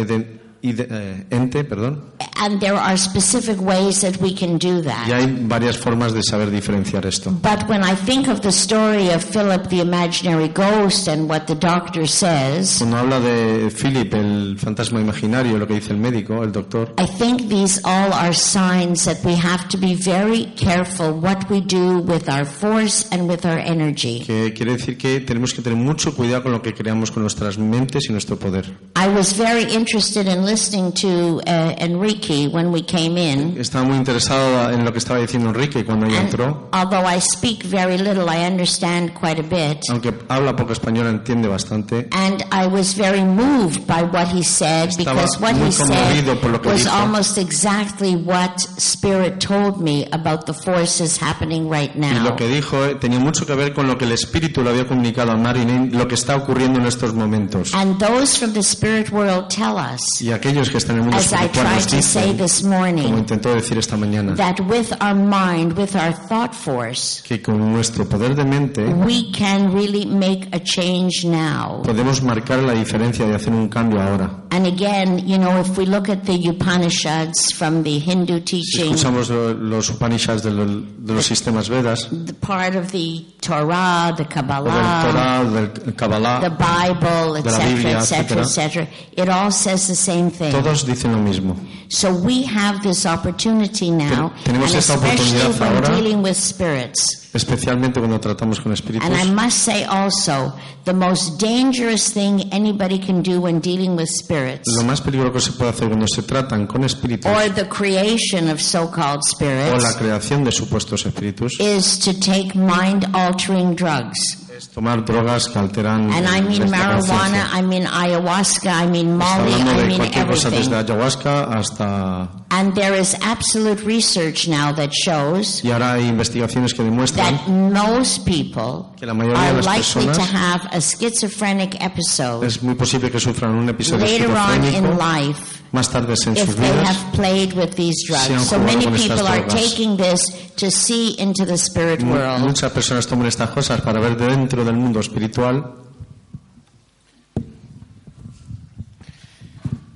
ente, 0.72 1.63
perdón, 1.63 2.03
and 2.38 2.60
there 2.60 2.75
are 2.75 2.98
specific 2.98 3.60
ways 3.62 4.01
that 4.01 4.17
we 4.22 4.34
can 4.34 4.57
do 4.57 4.79
y 4.79 4.81
that. 4.84 5.07
hay 5.07 5.25
varias 5.48 5.77
formas 5.77 6.13
de 6.13 6.22
saber 6.24 6.50
diferenciar 6.51 7.05
esto. 7.05 7.31
But 7.41 7.67
when 7.69 7.84
I 7.84 7.95
think 7.95 8.27
of 8.27 8.41
the 8.41 8.51
story 8.51 9.10
of 9.10 9.24
Philip 9.24 9.69
the 9.69 9.81
imaginary 9.81 10.50
ghost 10.50 11.07
and 11.07 11.29
what 11.29 11.45
the 11.48 11.55
doctor 11.55 12.05
says, 12.07 12.77
Cuando 12.79 12.98
habla 12.98 13.19
de 13.19 13.69
Philip, 13.69 14.13
el 14.13 14.57
fantasma 14.57 15.00
imaginario, 15.01 15.57
lo 15.57 15.67
que 15.67 15.75
dice 15.75 15.91
el 15.93 16.00
médico, 16.00 16.43
el 16.43 16.51
doctor, 16.51 16.93
I 16.98 17.05
think 17.07 17.48
these 17.50 17.79
all 17.84 18.12
are 18.13 18.34
signs 18.34 19.05
that 19.05 19.24
we 19.24 19.36
have 19.36 19.67
to 19.69 19.77
be 19.77 19.95
very 19.95 20.45
careful 20.55 21.13
what 21.13 21.50
we 21.50 21.62
do 21.62 22.00
with 22.00 22.27
our 22.29 22.45
force 22.45 23.07
and 23.12 23.27
with 23.29 23.45
our 23.45 23.60
energy. 23.60 24.24
que 24.25 24.53
quiere 24.53 24.74
decir 24.74 24.98
que 24.98 25.19
tenemos 25.22 25.53
que 25.53 25.62
tener 25.62 25.77
mucho 25.77 26.13
cuidado 26.15 26.43
con 26.43 26.51
lo 26.51 26.62
que 26.62 26.74
creamos 26.74 27.12
con 27.12 27.22
nuestras 27.24 27.57
mentes 27.57 28.10
y 28.10 28.12
nuestro 28.12 28.38
poder. 28.38 28.65
I 28.95 29.07
was 29.07 29.34
very 29.34 29.63
interested 29.74 30.27
in 30.27 30.43
listening 30.55 30.93
to 30.93 31.41
uh, 31.47 31.75
Enrique 31.79 32.47
when 32.47 32.71
we 32.71 32.81
came 32.81 33.17
in. 33.17 33.57
Estaba 33.59 33.83
muy 33.83 33.97
interesado 33.97 34.71
en 34.71 34.85
lo 34.85 34.91
que 34.93 35.00
estaba 35.00 35.19
diciendo 35.19 35.50
Enrique 35.50 35.83
cuando 35.83 36.05
ella 36.05 36.21
entró. 36.21 36.69
although 36.71 37.05
I 37.05 37.19
speak 37.19 37.63
very 37.63 37.97
little, 37.97 38.29
I 38.29 38.45
understand 38.47 39.13
quite 39.13 39.38
a 39.38 39.43
bit. 39.43 39.81
Aunque 39.89 40.13
habla 40.29 40.55
poco 40.55 40.71
español, 40.71 41.07
entiende 41.07 41.50
bastante. 41.50 42.07
And 42.13 42.41
I 42.53 42.67
was 42.67 42.93
very 42.93 43.24
moved 43.25 43.85
by 43.85 44.03
what 44.03 44.27
he 44.29 44.43
said 44.43 44.89
Estaba 44.91 45.15
because 45.15 45.39
what 45.41 45.55
he 45.55 45.71
said 45.71 46.25
was 46.63 46.85
dijo. 46.85 46.91
almost 46.91 47.38
exactly 47.38 48.15
what 48.15 48.62
Spirit 48.77 49.39
told 49.41 49.81
me 49.81 50.07
about 50.13 50.45
the 50.45 50.53
forces 50.53 51.17
happening 51.17 51.69
right 51.69 51.91
Y 51.95 52.00
now. 52.00 52.24
lo 52.24 52.35
que 52.38 52.47
dijo 52.47 52.85
eh, 52.85 52.95
tenía 52.95 53.19
mucho 53.19 53.45
que 53.45 53.55
ver 53.55 53.74
con 53.74 53.88
lo 53.88 53.97
que 53.97 54.05
el 54.05 54.13
espíritu 54.13 54.63
le 54.63 54.69
había 54.69 54.88
comunicado 54.88 55.31
a 55.33 55.35
Marilyn, 55.35 55.91
lo 55.97 56.07
que 56.07 56.15
está 56.15 56.38
ocurriendo 56.38 56.79
en 56.79 56.85
estos 56.85 57.13
momentos. 57.13 57.74
And 57.74 58.00
those 58.00 58.38
from 58.38 58.53
the 58.53 58.63
spirit 58.63 59.12
world 59.12 59.50
tell 59.50 59.75
us, 59.77 60.21
Y 60.21 60.31
aquellos 60.45 60.69
que 60.69 60.77
están 60.77 60.97
en 60.97 61.03
el 61.03 61.09
mundo 61.09 61.17
as 61.17 61.31
I 61.31 61.45
espiritual 61.45 61.65
tried 61.65 61.75
nos 61.75 61.87
to 61.87 62.01
say 62.01 62.21
dicen, 62.33 62.37
this 62.37 62.61
como 62.61 62.75
morning, 62.77 63.17
intentó 63.17 63.53
decir 63.53 63.77
esta 63.77 63.97
mañana, 63.97 64.35
that 64.35 64.59
with 64.61 64.91
our 65.01 65.15
mind, 65.15 65.73
with 65.77 65.95
our 65.95 66.13
thought 66.27 66.53
force, 66.53 67.21
que 67.23 67.41
con 67.41 67.57
nuestro 67.73 68.05
poder 68.07 68.35
de 68.35 68.45
mente 68.45 68.83
we 69.05 69.31
can 69.31 69.73
really 69.73 70.05
make 70.05 70.47
a 70.53 70.59
change 70.59 71.25
now. 71.25 71.81
podemos 71.83 72.21
marcar 72.21 72.59
la 72.63 72.73
diferencia 72.73 73.27
y 73.27 73.31
hacer 73.33 73.53
un 73.53 73.67
cambio 73.69 74.01
ahora. 74.01 74.43
And 74.51 74.67
again, 74.67 75.19
you 75.27 75.37
know, 75.37 75.59
if 75.59 75.77
we 75.77 75.85
look 75.85 76.07
at 76.07 76.23
the 76.23 76.37
Upanishads 76.47 77.51
from 77.51 77.83
the 77.83 77.99
Hindu 77.99 78.39
teaching, 78.41 78.93
escuchamos 78.93 79.29
lo- 79.29 79.53
los 79.53 79.89
Upanishads 79.89 80.43
de, 80.43 80.51
lo- 80.51 80.65
de 80.65 81.13
los 81.13 81.25
sistemas 81.25 81.67
Vedas, 81.67 82.07
the 82.25 82.33
part 82.33 82.75
of 82.75 82.91
the 82.91 83.25
Torah, 83.41 84.13
the 84.15 84.23
o 84.23 84.25
del 84.25 84.27
Kabbalah, 84.27 85.11
Torah, 85.11 85.43
del 85.83 85.93
Kabbalah, 85.95 86.39
the 86.41 86.49
Bible, 86.51 87.33
de 87.41 87.49
etc., 87.49 87.99
etc., 87.99 88.41
etc., 88.41 88.87
it 89.17 89.27
all 89.27 89.51
says 89.51 89.87
the 89.87 89.95
same 89.95 90.29
thing. 90.37 90.51
todos 90.51 90.85
dicen 90.85 91.11
lo 91.11 91.19
mismo. 91.19 91.55
So 91.89 92.11
we 92.13 92.43
have 92.45 92.81
this 92.81 93.05
opportunity 93.05 93.91
now, 93.91 94.31
Ten- 94.43 94.53
tenemos 94.55 94.69
and 94.71 94.79
esta 94.79 94.93
especially 94.95 95.39
oportunidad 95.41 95.59
when 95.59 95.73
ahora. 95.75 95.95
dealing 95.95 96.23
with 96.23 96.35
spirits. 96.35 97.21
Especialmente 97.33 97.99
cuando 97.99 98.17
tratamos 98.19 98.61
con 98.61 98.71
espíritus. 98.71 99.05
And 99.09 99.13
I 99.15 99.25
must 99.29 99.57
say 99.57 99.83
also, 99.83 100.53
the 100.85 100.93
most 100.93 101.37
dangerous 101.37 102.09
thing 102.13 102.47
anybody 102.53 102.97
can 102.97 103.21
do 103.21 103.41
when 103.41 103.59
dealing 103.59 103.97
with 103.97 104.07
spirits, 104.07 104.69
Lo 104.77 104.83
más 104.83 105.01
peligroso 105.01 105.33
que 105.33 105.41
se 105.41 105.51
puede 105.51 105.71
hacer 105.71 105.87
cuando 105.89 106.07
se 106.07 106.21
tratan 106.23 106.65
con 106.65 106.85
espíritus 106.85 107.29
or 107.29 107.49
the 107.53 107.67
creation 107.67 108.49
of 108.49 108.61
so-called 108.61 109.19
o 109.19 109.35
spirits, 109.35 109.83
la 109.83 109.93
creación 109.97 110.45
de 110.45 110.51
supuestos 110.53 111.05
espíritus 111.05 111.51
is 111.59 111.99
to 111.99 112.13
take 112.13 112.55
mind-altering 112.55 113.75
drugs. 113.75 114.17
Es 114.57 114.69
tomar 114.69 115.03
drogas 115.03 115.47
que 115.50 115.59
alteran 115.59 116.12
And 116.12 116.27
I 116.27 116.41
mean 116.41 116.69
marijuana. 116.69 117.50
I 117.53 117.62
mean 117.62 117.85
ayahuasca, 117.88 118.83
I 118.83 118.88
mean 118.88 119.17
Molly, 119.17 119.53
I 119.53 119.88
mean 119.88 120.01
cosa 120.27 120.50
desde 120.50 120.71
everything. 120.71 120.74
ayahuasca 120.74 121.43
hasta 121.43 122.29
And 122.57 122.74
there 122.74 122.97
is 122.97 123.17
absolute 123.21 123.83
research 123.83 124.47
now 124.47 124.71
that 124.75 124.91
shows 124.93 125.62
y 125.62 125.71
ahora 125.71 125.93
hay 125.95 126.07
investigaciones 126.07 126.74
que 126.74 126.83
demuestran 126.83 127.35
that 127.35 127.47
most 127.50 128.25
people 128.25 128.95
que 128.97 129.05
la 129.05 129.13
mayoría 129.13 129.41
de 129.41 129.47
are 129.47 129.62
las 129.62 129.65
likely 129.65 130.05
to 130.05 130.21
personas 130.21 130.33
have 130.33 130.62
a 130.71 130.79
schizophrenic 130.79 131.75
episode 131.81 132.45
es 132.45 132.63
muy 132.63 132.75
posible 132.75 133.12
que 133.12 133.19
sufran 133.19 133.51
un 133.55 133.67
episodio 133.67 134.05
later 134.05 134.31
on 134.31 134.63
in 134.63 134.97
life 134.97 135.55
más 135.74 135.89
tarde 135.89 136.13
en 136.25 136.38
if 136.38 136.45
sus 136.45 136.55
they 136.55 136.71
vidas 136.71 136.88
have 136.88 137.12
played 137.12 137.53
with 137.53 137.75
these 137.75 138.05
Si 138.07 138.13
han 138.13 138.27
drugs. 138.29 138.47
So 138.47 138.57
jugado 138.57 138.65
many 138.65 138.85
people 138.97 139.27
are 139.27 139.45
taking 139.47 139.97
this 139.97 140.21
to 140.55 140.71
see 140.71 141.19
into 141.19 141.45
the 141.45 141.57
spirit 141.57 142.01
world. 142.03 142.39
Muchas 142.39 142.71
personas 142.71 143.05
toman 143.05 143.27
estas 143.27 143.50
cosas 143.50 143.81
para 143.81 144.00
ver 144.00 144.15
dentro 144.15 144.63
del 144.63 144.77
mundo 144.77 145.01
espiritual. 145.01 145.75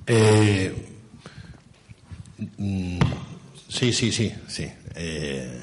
Eh, 0.06 0.89
sí, 3.68 3.94
sí, 3.94 4.12
sí, 4.12 4.32
sí. 4.48 4.68
Eh, 4.96 5.62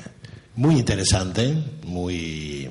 muy 0.56 0.76
interesante, 0.76 1.54
muy 1.84 2.68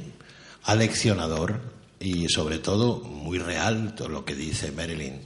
aleccionador 0.64 1.60
y 2.00 2.28
sobre 2.30 2.60
todo 2.60 3.00
muy 3.02 3.38
real 3.40 3.94
todo 3.96 4.10
lo 4.10 4.26
que 4.26 4.36
dice 4.36 4.72
Marilyn. 4.72 5.20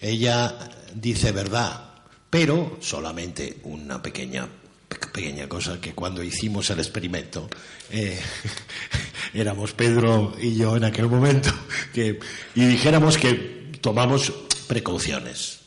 Ella 0.00 0.54
dice 0.94 1.32
verdad, 1.32 1.90
pero 2.30 2.78
solamente 2.80 3.58
una 3.64 4.02
pequeña 4.02 4.48
pe- 4.88 4.96
pequeña 5.12 5.48
cosa 5.48 5.80
que 5.80 5.92
cuando 5.94 6.22
hicimos 6.24 6.70
el 6.70 6.78
experimento 6.80 7.48
eh, 7.90 8.18
éramos 9.34 9.72
Pedro 9.72 10.34
y 10.40 10.56
yo 10.56 10.76
en 10.76 10.84
aquel 10.84 11.06
momento 11.08 11.50
y 11.94 12.60
dijéramos 12.64 13.16
que 13.18 13.70
tomamos 13.80 14.32
precauciones 14.66 15.60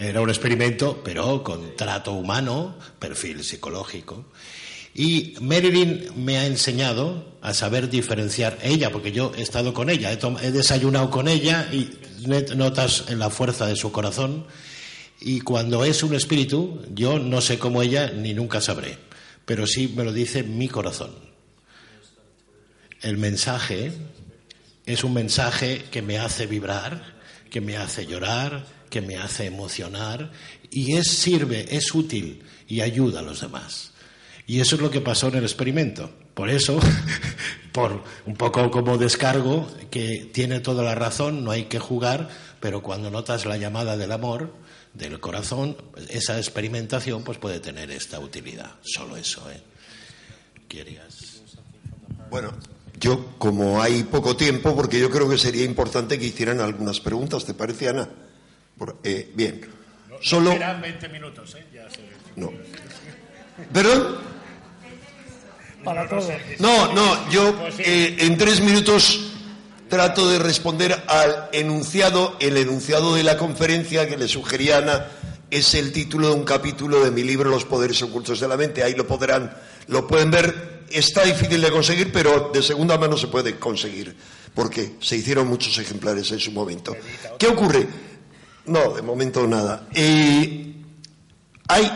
era 0.00 0.22
un 0.22 0.30
experimento, 0.30 1.02
pero 1.04 1.44
con 1.44 1.76
trato 1.76 2.12
humano, 2.12 2.74
perfil 2.98 3.44
psicológico. 3.44 4.24
Y 4.94 5.34
Marilyn 5.42 6.08
me 6.16 6.38
ha 6.38 6.46
enseñado 6.46 7.36
a 7.42 7.52
saber 7.52 7.90
diferenciar 7.90 8.58
ella, 8.62 8.90
porque 8.90 9.12
yo 9.12 9.32
he 9.36 9.42
estado 9.42 9.74
con 9.74 9.90
ella, 9.90 10.10
he, 10.10 10.18
he 10.46 10.50
desayunado 10.52 11.10
con 11.10 11.28
ella 11.28 11.68
y 11.70 11.90
notas 12.56 13.04
en 13.08 13.18
la 13.18 13.28
fuerza 13.28 13.66
de 13.66 13.76
su 13.76 13.92
corazón. 13.92 14.46
Y 15.20 15.42
cuando 15.42 15.84
es 15.84 16.02
un 16.02 16.14
espíritu, 16.14 16.82
yo 16.94 17.18
no 17.18 17.42
sé 17.42 17.58
cómo 17.58 17.82
ella 17.82 18.10
ni 18.10 18.32
nunca 18.32 18.62
sabré, 18.62 18.96
pero 19.44 19.66
sí 19.66 19.92
me 19.94 20.04
lo 20.04 20.14
dice 20.14 20.42
mi 20.42 20.68
corazón. 20.68 21.14
El 23.02 23.18
mensaje 23.18 23.92
es 24.86 25.04
un 25.04 25.12
mensaje 25.12 25.84
que 25.90 26.00
me 26.00 26.18
hace 26.18 26.46
vibrar, 26.46 27.20
que 27.50 27.60
me 27.60 27.76
hace 27.76 28.06
llorar, 28.06 28.79
que 28.90 29.00
me 29.00 29.16
hace 29.16 29.46
emocionar 29.46 30.32
y 30.70 30.96
es 30.96 31.08
sirve, 31.08 31.74
es 31.74 31.94
útil 31.94 32.42
y 32.68 32.80
ayuda 32.80 33.20
a 33.20 33.22
los 33.22 33.40
demás. 33.40 33.92
Y 34.46 34.60
eso 34.60 34.76
es 34.76 34.82
lo 34.82 34.90
que 34.90 35.00
pasó 35.00 35.28
en 35.28 35.36
el 35.36 35.44
experimento. 35.44 36.10
Por 36.34 36.50
eso 36.50 36.78
por 37.72 38.02
un 38.26 38.34
poco 38.34 38.70
como 38.70 38.98
descargo, 38.98 39.68
que 39.90 40.28
tiene 40.32 40.60
toda 40.60 40.82
la 40.82 40.94
razón, 40.94 41.44
no 41.44 41.52
hay 41.52 41.64
que 41.64 41.78
jugar, 41.78 42.28
pero 42.58 42.82
cuando 42.82 43.10
notas 43.10 43.46
la 43.46 43.56
llamada 43.56 43.96
del 43.96 44.12
amor, 44.12 44.52
del 44.92 45.20
corazón, 45.20 45.76
esa 46.08 46.36
experimentación 46.36 47.22
pues 47.22 47.38
puede 47.38 47.60
tener 47.60 47.90
esta 47.90 48.18
utilidad. 48.18 48.72
Solo 48.82 49.16
eso, 49.16 49.48
¿eh? 49.50 49.62
¿Querías? 50.68 51.42
Bueno, 52.28 52.52
yo, 52.98 53.34
como 53.38 53.80
hay 53.82 54.04
poco 54.04 54.36
tiempo, 54.36 54.74
porque 54.74 55.00
yo 55.00 55.10
creo 55.10 55.28
que 55.28 55.38
sería 55.38 55.64
importante 55.64 56.18
que 56.18 56.26
hicieran 56.26 56.60
algunas 56.60 57.00
preguntas, 57.00 57.44
¿te 57.44 57.54
parece, 57.54 57.88
Ana? 57.88 58.08
Por- 58.80 58.96
eh, 59.04 59.30
bien. 59.34 59.60
Solo. 60.22 60.52
Serán 60.52 60.80
20 60.80 61.06
minutos, 61.10 61.54
¿eh? 61.54 61.66
Ya 61.74 61.86
se- 61.90 62.00
No. 62.34 62.50
¿Perdón? 63.74 64.16
Para 65.84 66.08
todo. 66.08 66.26
No, 66.60 66.90
no, 66.94 67.30
yo 67.30 67.54
eh, 67.78 68.16
en 68.20 68.38
tres 68.38 68.62
minutos 68.62 69.32
trato 69.90 70.30
de 70.30 70.38
responder 70.38 70.94
al 71.08 71.50
enunciado. 71.52 72.38
El 72.40 72.56
enunciado 72.56 73.14
de 73.14 73.22
la 73.22 73.36
conferencia 73.36 74.08
que 74.08 74.16
le 74.16 74.28
sugería 74.28 74.78
Ana 74.78 75.08
es 75.50 75.74
el 75.74 75.92
título 75.92 76.28
de 76.28 76.34
un 76.36 76.44
capítulo 76.44 77.04
de 77.04 77.10
mi 77.10 77.22
libro 77.22 77.50
Los 77.50 77.66
poderes 77.66 78.00
ocultos 78.00 78.40
de 78.40 78.48
la 78.48 78.56
mente. 78.56 78.82
Ahí 78.82 78.94
lo 78.94 79.06
podrán, 79.06 79.54
lo 79.88 80.06
pueden 80.06 80.30
ver. 80.30 80.80
Está 80.90 81.22
difícil 81.24 81.60
de 81.60 81.70
conseguir, 81.70 82.10
pero 82.12 82.50
de 82.52 82.62
segunda 82.62 82.96
mano 82.96 83.16
se 83.18 83.28
puede 83.28 83.58
conseguir, 83.58 84.16
porque 84.54 84.94
se 85.00 85.16
hicieron 85.16 85.46
muchos 85.48 85.76
ejemplares 85.78 86.30
en 86.32 86.40
su 86.40 86.50
momento. 86.50 86.96
¿Qué 87.38 87.46
ocurre? 87.46 87.86
No, 88.70 88.92
de 88.94 89.02
momento 89.02 89.48
nada. 89.48 89.88
Hay, 91.66 91.90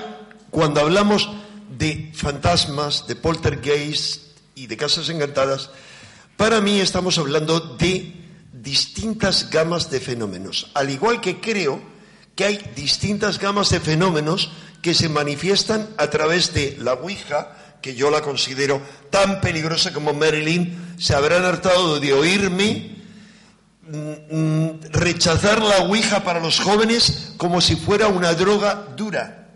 cuando 0.51 0.81
hablamos 0.81 1.31
de 1.71 2.11
fantasmas, 2.13 3.07
de 3.07 3.15
poltergeist 3.15 4.37
y 4.57 4.67
de 4.67 4.77
casas 4.77 5.09
encantadas, 5.09 5.71
para 6.37 6.61
mí 6.61 6.81
estamos 6.81 7.17
hablando 7.19 7.61
de 7.61 8.13
distintas 8.53 9.51
gamas 9.51 9.89
de 9.89 10.01
fenómenos. 10.01 10.73
Al 10.75 10.91
igual 10.91 11.21
que 11.21 11.41
creo 11.41 11.81
que 12.35 12.45
hay 12.45 12.73
distintas 12.75 13.39
gamas 13.39 13.71
de 13.71 13.79
fenómenos 13.79 14.51
que 14.83 14.95
se 14.95 15.09
manifiestan 15.09 15.89
a 15.97 16.11
través 16.11 16.55
de 16.55 16.77
la 16.81 16.95
Ouija, 16.95 17.79
que 17.83 17.95
yo 17.95 18.11
la 18.11 18.21
considero 18.21 18.83
tan 19.11 19.41
peligrosa 19.41 19.93
como 19.93 20.13
Marilyn, 20.13 20.97
se 20.99 21.15
habrán 21.15 21.45
hartado 21.45 22.01
de 22.01 22.13
oírme 22.13 22.94
rechazar 24.91 25.63
la 25.63 25.79
Ouija 25.79 26.25
para 26.25 26.41
los 26.41 26.59
jóvenes 26.61 27.33
como 27.37 27.61
si 27.61 27.77
fuera 27.77 28.09
una 28.09 28.35
droga 28.35 28.87
dura. 28.97 29.49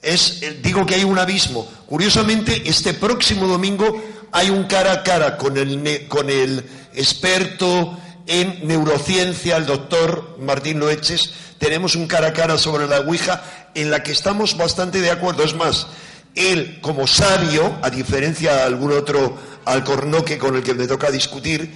Es, 0.00 0.42
eh, 0.42 0.60
digo 0.62 0.84
que 0.86 0.96
hay 0.96 1.04
un 1.04 1.18
abismo. 1.18 1.66
Curiosamente, 1.86 2.62
este 2.66 2.94
próximo 2.94 3.46
domingo 3.46 4.02
hay 4.32 4.50
un 4.50 4.64
cara 4.64 4.92
a 4.92 5.02
cara 5.02 5.36
con 5.36 5.56
el, 5.56 6.06
con 6.08 6.28
el 6.28 6.64
experto 6.94 7.98
en 8.26 8.66
neurociencia, 8.66 9.56
el 9.56 9.66
doctor 9.66 10.36
Martín 10.40 10.80
Loeches. 10.80 11.32
Tenemos 11.58 11.94
un 11.94 12.06
cara 12.06 12.28
a 12.28 12.32
cara 12.32 12.58
sobre 12.58 12.86
la 12.86 13.00
Ouija 13.00 13.42
en 13.74 13.90
la 13.90 14.02
que 14.02 14.12
estamos 14.12 14.56
bastante 14.56 15.00
de 15.00 15.10
acuerdo. 15.10 15.44
Es 15.44 15.54
más, 15.54 15.86
él, 16.34 16.78
como 16.80 17.06
sabio, 17.06 17.78
a 17.82 17.90
diferencia 17.90 18.54
de 18.54 18.62
algún 18.62 18.92
otro 18.92 19.38
alcornoque 19.64 20.38
con 20.38 20.56
el 20.56 20.62
que 20.62 20.74
me 20.74 20.86
toca 20.86 21.10
discutir, 21.10 21.72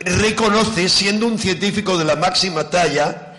reconoce, 0.00 0.88
siendo 0.88 1.26
un 1.26 1.38
científico 1.38 1.96
de 1.96 2.04
la 2.04 2.16
máxima 2.16 2.68
talla, 2.68 3.36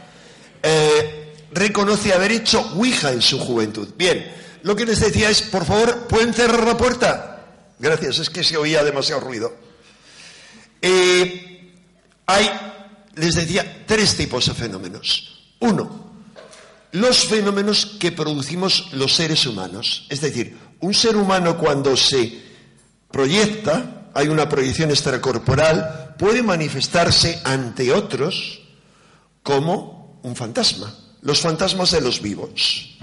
eh, 0.62 1.34
reconoce 1.52 2.14
haber 2.14 2.32
hecho 2.32 2.62
Ouija 2.76 3.12
en 3.12 3.22
su 3.22 3.40
juventud. 3.40 3.90
Bien, 3.98 4.34
lo 4.64 4.76
que 4.76 4.86
les 4.86 5.00
decía 5.00 5.30
es, 5.30 5.42
por 5.44 5.66
favor, 5.66 6.08
¿pueden 6.08 6.34
cerrar 6.34 6.66
la 6.66 6.78
puerta? 6.78 7.46
Gracias, 7.78 8.20
es 8.20 8.30
que 8.30 8.44
se 8.44 8.58
oía 8.58 8.84
demasiado 8.84 9.22
ruido. 9.22 9.56
Eh, 10.82 11.74
hay, 12.26 12.50
les 13.16 13.36
decía, 13.36 13.84
tres 13.86 14.16
tipos 14.16 14.46
de 14.48 14.54
fenómenos. 14.54 15.54
Uno, 15.60 16.06
los 16.92 17.26
fenómenos 17.26 17.98
que 18.00 18.12
producimos 18.12 18.94
los 18.94 19.14
seres 19.14 19.46
humanos. 19.46 20.08
Es 20.10 20.22
decir, 20.22 20.58
un 20.80 20.94
ser 20.94 21.16
humano 21.16 21.58
cuando 21.58 21.96
se 21.98 22.42
proyecta, 23.12 23.95
hay 24.16 24.30
una 24.30 24.48
proyección 24.48 24.92
extracorporal, 24.92 26.16
puede 26.18 26.42
manifestarse 26.42 27.42
ante 27.44 27.92
otros 27.92 28.62
como 29.44 30.20
un 30.24 30.38
fantasma, 30.38 30.96
los 31.22 31.42
fantasmas 31.42 31.92
de 31.92 32.00
los 32.00 32.22
vivos. 32.22 32.98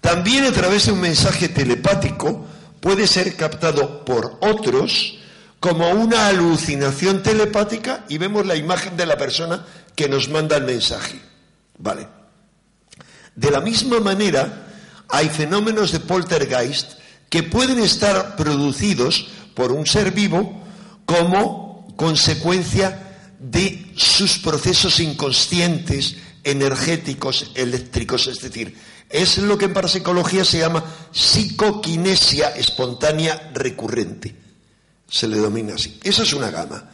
También 0.00 0.44
a 0.44 0.52
través 0.52 0.86
de 0.86 0.92
un 0.92 1.00
mensaje 1.00 1.50
telepático 1.50 2.46
puede 2.80 3.06
ser 3.06 3.36
captado 3.36 4.02
por 4.02 4.38
otros 4.40 5.18
como 5.60 5.90
una 5.90 6.28
alucinación 6.28 7.22
telepática 7.22 8.06
y 8.08 8.16
vemos 8.16 8.46
la 8.46 8.56
imagen 8.56 8.96
de 8.96 9.04
la 9.04 9.18
persona 9.18 9.62
que 9.94 10.08
nos 10.08 10.30
manda 10.30 10.56
el 10.56 10.64
mensaje. 10.64 11.20
Vale. 11.76 12.08
De 13.34 13.50
la 13.50 13.60
misma 13.60 14.00
manera, 14.00 14.68
hay 15.10 15.28
fenómenos 15.28 15.92
de 15.92 16.00
poltergeist 16.00 16.92
que 17.28 17.42
pueden 17.42 17.78
estar 17.80 18.36
producidos 18.36 19.28
por 19.56 19.72
un 19.72 19.86
ser 19.86 20.12
vivo 20.12 20.62
como 21.06 21.88
consecuencia 21.96 23.02
de 23.40 23.92
sus 23.96 24.38
procesos 24.38 25.00
inconscientes, 25.00 26.16
energéticos, 26.44 27.50
eléctricos, 27.54 28.26
es 28.26 28.40
decir, 28.40 28.76
es 29.08 29.38
lo 29.38 29.56
que 29.56 29.64
en 29.64 29.74
parapsicología 29.74 30.44
se 30.44 30.58
llama 30.58 30.84
psicoquinesia 31.10 32.50
espontánea 32.50 33.50
recurrente. 33.54 34.36
Se 35.08 35.26
le 35.26 35.38
domina 35.38 35.74
así. 35.74 35.98
Esa 36.02 36.22
es 36.22 36.32
una 36.32 36.50
gama. 36.50 36.90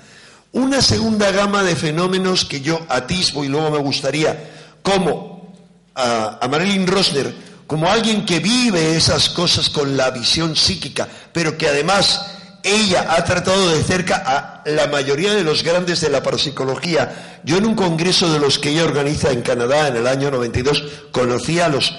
Una 0.53 0.83
segunda 0.83 1.31
gama 1.33 1.63
de 1.63 1.75
fenómenos 1.75 2.45
que 2.45 2.61
yo 2.61 2.85
atisbo 2.89 3.43
y 3.43 3.49
luego 3.49 3.71
me 3.71 3.79
gustaría, 3.79 4.79
como 4.83 5.53
a, 5.95 6.47
Marilyn 6.51 6.87
Rosner, 6.87 7.35
como 7.67 7.91
alguien 7.91 8.27
que 8.27 8.39
vive 8.39 8.97
esas 8.97 9.31
cosas 9.31 9.71
con 9.71 9.97
la 9.97 10.11
visión 10.11 10.55
psíquica, 10.55 11.09
pero 11.33 11.57
que 11.57 11.69
además 11.69 12.32
ella 12.63 13.07
ha 13.09 13.25
tratado 13.25 13.71
de 13.71 13.83
cerca 13.83 14.23
a 14.25 14.63
la 14.69 14.87
mayoría 14.87 15.35
de 15.35 15.45
los 15.45 15.63
grandes 15.63 16.01
de 16.01 16.11
la 16.11 16.23
parapsicología. 16.23 17.41
Yo 17.45 17.57
en 17.57 17.67
un 17.67 17.75
congreso 17.75 18.33
de 18.33 18.39
los 18.39 18.59
que 18.59 18.71
ella 18.71 18.85
organiza 18.85 19.33
en 19.33 19.43
Canadá 19.43 19.89
en 19.89 19.97
el 19.97 20.07
año 20.07 20.31
92 20.31 20.85
conocí 21.11 21.59
a 21.61 21.69
los 21.69 21.95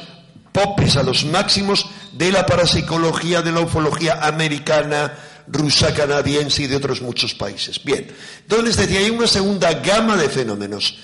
popes, 0.52 0.96
a 0.96 1.04
los 1.04 1.26
máximos 1.26 1.86
de 2.14 2.32
la 2.32 2.46
parapsicología, 2.46 3.42
de 3.42 3.52
la 3.52 3.62
ufología 3.62 4.20
americana, 4.22 5.14
rusa, 5.48 5.94
canadiense 5.94 6.64
y 6.64 6.68
de 6.68 6.78
otros 6.78 7.02
muchos 7.02 7.34
países. 7.34 7.84
Bien, 7.84 8.08
entonces 8.42 8.78
decía, 8.78 9.00
hay 9.00 9.10
una 9.10 9.28
segunda 9.28 9.74
gama 9.74 10.16
de 10.16 10.30
fenómenos, 10.30 10.98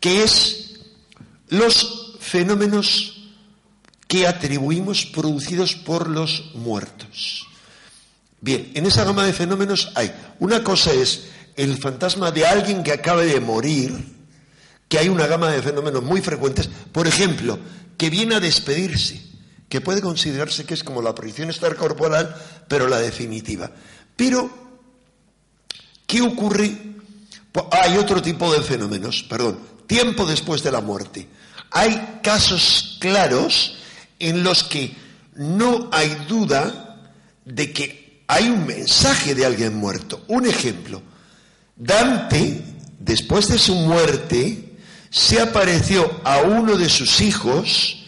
que 0.00 0.24
es 0.24 0.80
los 1.48 2.16
fenómenos 2.18 3.14
que 4.08 4.26
atribuimos 4.26 5.06
producidos 5.06 5.74
por 5.74 6.08
los 6.08 6.52
muertos. 6.54 7.46
Bien, 8.44 8.70
en 8.74 8.84
esa 8.84 9.04
gama 9.04 9.24
de 9.24 9.32
fenómenos 9.32 9.90
hay. 9.94 10.12
Una 10.38 10.62
cosa 10.62 10.92
es 10.92 11.28
el 11.56 11.78
fantasma 11.78 12.30
de 12.30 12.44
alguien 12.44 12.82
que 12.82 12.92
acabe 12.92 13.24
de 13.24 13.40
morir, 13.40 13.90
que 14.86 14.98
hay 14.98 15.08
una 15.08 15.26
gama 15.26 15.48
de 15.50 15.62
fenómenos 15.62 16.02
muy 16.02 16.20
frecuentes, 16.20 16.68
por 16.92 17.06
ejemplo, 17.06 17.58
que 17.96 18.10
viene 18.10 18.34
a 18.34 18.40
despedirse, 18.40 19.22
que 19.70 19.80
puede 19.80 20.02
considerarse 20.02 20.66
que 20.66 20.74
es 20.74 20.84
como 20.84 21.00
la 21.00 21.14
proyección 21.14 21.48
extracorporal, 21.48 22.36
pero 22.68 22.86
la 22.86 22.98
definitiva. 22.98 23.70
Pero, 24.14 24.50
¿qué 26.06 26.20
ocurre? 26.20 26.70
Po- 27.50 27.70
Hay 27.72 27.96
otro 27.96 28.20
tipo 28.20 28.52
de 28.52 28.60
fenómenos, 28.60 29.22
perdón, 29.22 29.58
tiempo 29.86 30.26
después 30.26 30.62
de 30.62 30.70
la 30.70 30.82
muerte. 30.82 31.26
Hay 31.70 32.18
casos 32.22 32.98
claros 33.00 33.78
en 34.18 34.42
los 34.44 34.64
que 34.64 34.94
no 35.36 35.88
hay 35.92 36.14
duda 36.28 37.00
de 37.46 37.72
que 37.72 38.03
hay 38.26 38.48
un 38.48 38.66
mensaje 38.66 39.34
de 39.34 39.44
alguien 39.44 39.74
muerto. 39.74 40.24
Un 40.28 40.46
ejemplo, 40.46 41.02
Dante, 41.76 42.62
después 42.98 43.48
de 43.48 43.58
su 43.58 43.74
muerte, 43.74 44.76
se 45.10 45.40
apareció 45.40 46.20
a 46.24 46.42
uno 46.42 46.76
de 46.76 46.88
sus 46.88 47.20
hijos 47.20 48.04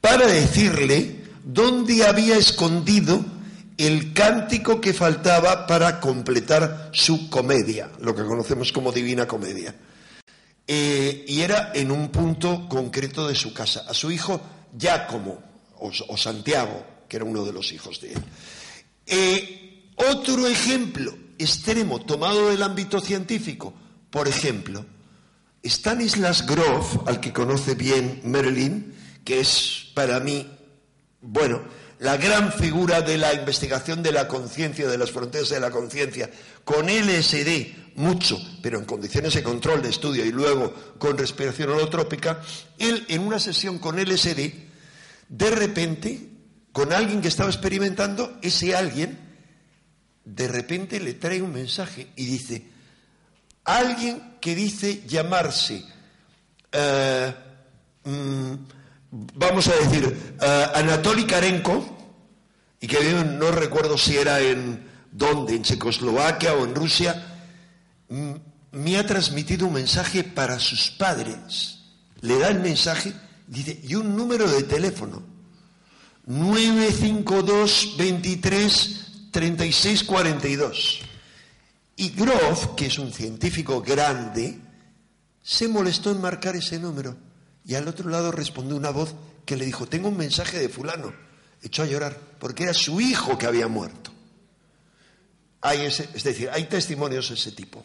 para 0.00 0.26
decirle 0.26 1.22
dónde 1.44 2.04
había 2.04 2.36
escondido 2.36 3.24
el 3.78 4.12
cántico 4.12 4.80
que 4.80 4.92
faltaba 4.92 5.66
para 5.66 5.98
completar 6.00 6.90
su 6.92 7.30
comedia, 7.30 7.90
lo 8.00 8.14
que 8.14 8.24
conocemos 8.24 8.70
como 8.70 8.92
Divina 8.92 9.26
Comedia. 9.26 9.74
Eh, 10.66 11.24
y 11.26 11.40
era 11.40 11.72
en 11.74 11.90
un 11.90 12.10
punto 12.10 12.68
concreto 12.68 13.26
de 13.26 13.34
su 13.34 13.52
casa, 13.52 13.84
a 13.88 13.94
su 13.94 14.10
hijo 14.10 14.40
Giacomo 14.78 15.42
o, 15.78 16.16
Santiago, 16.16 16.84
que 17.08 17.16
era 17.16 17.24
uno 17.24 17.44
de 17.44 17.52
los 17.52 17.72
hijos 17.72 18.00
de 18.00 18.12
él. 18.12 18.22
Eh, 19.06 19.51
otro 20.12 20.46
ejemplo 20.46 21.14
extremo 21.38 22.00
tomado 22.00 22.50
del 22.50 22.62
ámbito 22.62 23.00
científico, 23.00 23.72
por 24.10 24.28
ejemplo, 24.28 24.84
Stanislas 25.64 26.46
Grof, 26.46 27.06
al 27.06 27.20
que 27.20 27.32
conoce 27.32 27.74
bien 27.74 28.20
Merlin, 28.24 28.94
que 29.24 29.40
es 29.40 29.90
para 29.94 30.20
mí, 30.20 30.46
bueno, 31.20 31.62
la 31.98 32.16
gran 32.16 32.52
figura 32.52 33.00
de 33.00 33.16
la 33.16 33.32
investigación 33.32 34.02
de 34.02 34.12
la 34.12 34.28
conciencia, 34.28 34.88
de 34.88 34.98
las 34.98 35.12
fronteras 35.12 35.48
de 35.48 35.60
la 35.60 35.70
conciencia, 35.70 36.30
con 36.64 36.86
LSD, 36.86 37.94
mucho, 37.94 38.38
pero 38.60 38.78
en 38.78 38.84
condiciones 38.84 39.34
de 39.34 39.42
control 39.42 39.82
de 39.82 39.90
estudio 39.90 40.24
y 40.24 40.32
luego 40.32 40.74
con 40.98 41.16
respiración 41.16 41.70
holotrópica, 41.70 42.42
él 42.78 43.04
en 43.08 43.22
una 43.22 43.38
sesión 43.38 43.78
con 43.78 43.98
LSD, 43.98 44.52
de 45.28 45.50
repente, 45.50 46.28
con 46.72 46.92
alguien 46.92 47.20
que 47.20 47.28
estaba 47.28 47.50
experimentando, 47.50 48.36
ese 48.42 48.74
alguien, 48.74 49.31
de 50.24 50.48
repente 50.48 51.00
le 51.00 51.14
trae 51.14 51.42
un 51.42 51.52
mensaje 51.52 52.08
y 52.16 52.26
dice, 52.26 52.68
alguien 53.64 54.36
que 54.40 54.54
dice 54.54 55.02
llamarse, 55.06 55.84
eh, 56.70 57.34
mm, 58.04 58.54
vamos 59.34 59.68
a 59.68 59.74
decir, 59.76 60.36
eh, 60.40 60.66
Anatoly 60.74 61.26
Karenko, 61.26 61.98
y 62.80 62.86
que 62.86 62.98
no 63.12 63.50
recuerdo 63.52 63.96
si 63.96 64.16
era 64.16 64.40
en 64.40 64.88
dónde, 65.10 65.54
en 65.54 65.62
Checoslovaquia 65.62 66.54
o 66.54 66.64
en 66.64 66.74
Rusia, 66.74 67.26
mm, 68.08 68.32
me 68.72 68.96
ha 68.96 69.06
transmitido 69.06 69.66
un 69.66 69.74
mensaje 69.74 70.24
para 70.24 70.58
sus 70.58 70.90
padres. 70.90 71.80
Le 72.20 72.38
da 72.38 72.48
el 72.48 72.60
mensaje, 72.60 73.12
dice, 73.46 73.78
y 73.82 73.94
un 73.94 74.16
número 74.16 74.48
de 74.48 74.62
teléfono. 74.62 75.22
952 76.26 77.94
23 77.98 79.01
36 79.32 80.04
42. 80.04 81.00
Y 81.96 82.10
Groff, 82.10 82.74
que 82.76 82.86
es 82.86 82.98
un 82.98 83.12
científico 83.12 83.82
grande, 83.82 84.60
se 85.42 85.68
molestó 85.68 86.10
en 86.12 86.20
marcar 86.20 86.54
ese 86.54 86.78
número. 86.78 87.16
Y 87.64 87.74
al 87.74 87.88
otro 87.88 88.08
lado 88.08 88.30
respondió 88.30 88.76
una 88.76 88.90
voz 88.90 89.14
que 89.44 89.56
le 89.56 89.64
dijo, 89.64 89.86
tengo 89.86 90.08
un 90.08 90.16
mensaje 90.16 90.58
de 90.58 90.68
fulano. 90.68 91.12
Echó 91.62 91.82
a 91.82 91.86
llorar, 91.86 92.18
porque 92.38 92.64
era 92.64 92.74
su 92.74 93.00
hijo 93.00 93.38
que 93.38 93.46
había 93.46 93.68
muerto. 93.68 94.10
Hay 95.60 95.80
es 95.82 96.24
decir, 96.24 96.50
hay 96.52 96.64
testimonios 96.64 97.28
de 97.28 97.34
ese 97.36 97.52
tipo. 97.52 97.84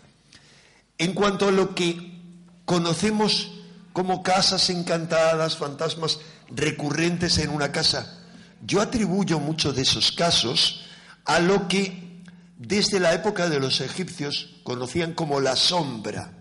En 0.98 1.14
cuanto 1.14 1.48
a 1.48 1.52
lo 1.52 1.76
que 1.76 2.20
conocemos 2.66 3.52
como 3.94 4.24
casas 4.24 4.70
encantadas, 4.70 5.58
fantasmas 5.58 6.20
recurrentes 6.50 7.38
en 7.38 7.50
una 7.50 7.72
casa, 7.72 8.26
yo 8.66 8.82
atribuyo 8.82 9.40
muchos 9.40 9.76
de 9.76 9.84
esos 9.84 10.12
casos 10.12 10.87
a 11.28 11.40
lo 11.40 11.68
que 11.68 12.24
desde 12.58 13.00
la 13.00 13.14
época 13.14 13.48
de 13.50 13.60
los 13.60 13.82
egipcios 13.82 14.56
conocían 14.64 15.14
como 15.14 15.40
la 15.40 15.56
sombra. 15.56 16.34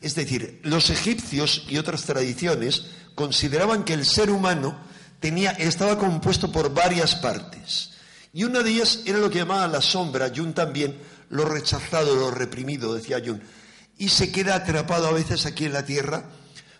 Es 0.00 0.14
decir, 0.14 0.60
los 0.62 0.90
egipcios 0.90 1.64
y 1.68 1.78
otras 1.78 2.04
tradiciones 2.04 2.86
consideraban 3.14 3.82
que 3.82 3.94
el 3.94 4.04
ser 4.04 4.30
humano 4.30 4.78
estaba 5.58 5.98
compuesto 5.98 6.52
por 6.52 6.72
varias 6.72 7.16
partes. 7.16 7.90
Y 8.32 8.44
una 8.44 8.62
de 8.62 8.70
ellas 8.70 9.00
era 9.06 9.18
lo 9.18 9.30
que 9.30 9.38
llamaba 9.38 9.66
la 9.66 9.80
sombra, 9.80 10.30
Jung 10.34 10.54
también, 10.54 10.96
lo 11.30 11.46
rechazado, 11.46 12.14
lo 12.14 12.30
reprimido, 12.30 12.94
decía 12.94 13.22
Jung. 13.24 13.40
Y 13.98 14.10
se 14.10 14.30
queda 14.30 14.54
atrapado 14.54 15.08
a 15.08 15.12
veces 15.12 15.46
aquí 15.46 15.64
en 15.64 15.72
la 15.72 15.84
Tierra, 15.84 16.24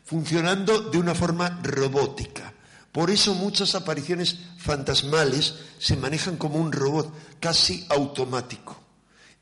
funcionando 0.04 0.90
de 0.90 0.98
una 0.98 1.14
forma 1.14 1.60
robótica. 1.62 2.52
Por 2.96 3.10
eso 3.10 3.34
muchas 3.34 3.74
apariciones 3.74 4.38
fantasmales 4.56 5.54
se 5.78 5.98
manejan 5.98 6.38
como 6.38 6.58
un 6.58 6.72
robot, 6.72 7.12
casi 7.38 7.84
automático. 7.90 8.74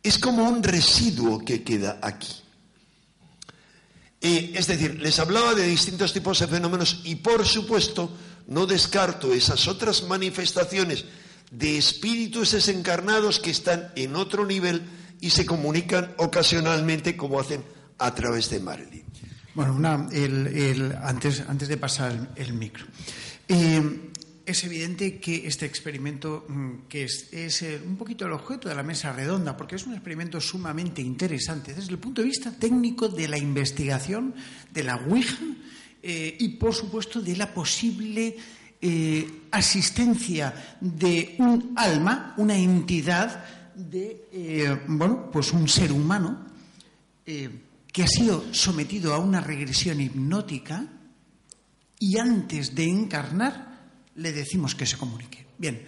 Es 0.03 0.19
como 0.19 0.43
un 0.43 0.61
residuo 0.61 1.39
que 1.39 1.63
queda 1.63 2.01
aquí. 2.03 2.35
Eh, 4.21 4.55
es 4.57 4.67
decir, 4.67 5.01
les 5.01 5.21
hablaba 5.21 5.55
de 5.55 5.69
distintos 5.69 6.13
tipos 6.13 6.41
de 6.41 6.49
fenómenos 6.49 7.03
y 7.05 7.15
por 7.15 7.47
supuesto 7.47 8.11
no 8.49 8.67
descarto 8.67 9.33
esas 9.33 9.69
otras 9.69 10.03
manifestaciones 10.03 11.05
de 11.53 11.79
espíritus 11.79 12.51
desencarnados 12.51 13.39
que 13.39 13.53
están 13.53 13.93
en 13.95 14.17
otro 14.17 14.45
nivel 14.45 14.83
y 15.21 15.31
se 15.31 15.47
comunican 15.47 16.13
ocasionalmente 16.17 17.17
como 17.17 17.39
hacen 17.39 17.63
a 17.99 18.13
través 18.17 18.51
de 18.51 18.59
Marilyn. 18.59 19.05
Bueno, 19.55 19.79
antes, 19.89 21.69
de 21.69 21.77
pasar 21.77 22.33
el 22.35 22.53
micro. 22.55 22.85
Eh, 23.49 24.11
es 24.47 24.65
evidente 24.65 25.19
que 25.19 25.47
este 25.47 25.67
experimento, 25.67 26.45
mm, 26.49 26.87
que 26.89 27.05
es, 27.05 27.33
es, 27.33 27.65
un 27.85 27.97
poquito 27.97 28.27
el 28.27 28.33
objeto 28.33 28.69
de 28.69 28.75
la 28.75 28.83
mesa 28.83 29.13
redonda, 29.13 29.57
porque 29.57 29.77
es 29.77 29.87
un 29.87 29.95
experimento 29.95 30.41
sumamente 30.41 31.01
interesante 31.01 31.75
desde 31.75 31.93
el 31.93 31.99
punto 31.99 32.21
de 32.23 32.29
vista 32.29 32.51
técnico 32.53 33.09
de 33.09 33.29
la 33.29 33.39
investigación 33.39 34.35
de 34.73 34.85
la 34.85 34.97
Ouija 34.97 35.39
eh, 36.03 36.37
y, 36.39 36.49
por 36.51 36.75
supuesto, 36.75 37.23
de 37.23 37.37
la 37.37 37.53
posible 37.55 38.37
eh, 38.81 39.27
asistencia 39.51 40.77
de 40.81 41.37
un 41.39 41.73
alma, 41.77 42.35
una 42.37 42.57
entidad 42.57 43.45
de, 43.75 44.27
eh, 44.31 44.79
bueno, 44.87 45.31
pues 45.33 45.53
un 45.53 45.67
ser 45.69 45.91
humano 45.91 46.53
que 47.25 48.03
ha 48.03 48.07
sido 48.07 48.53
sometido 48.53 49.15
a 49.15 49.19
una 49.19 49.41
regresión 49.41 49.99
hipnótica 49.99 50.87
y 52.05 52.19
antes 52.19 52.75
de 52.75 52.85
encarnar 52.85 53.81
le 54.17 54.33
decimos 54.33 54.75
que 54.75 54.85
se 54.85 54.99
comunique. 54.99 55.47
Bien, 55.57 55.87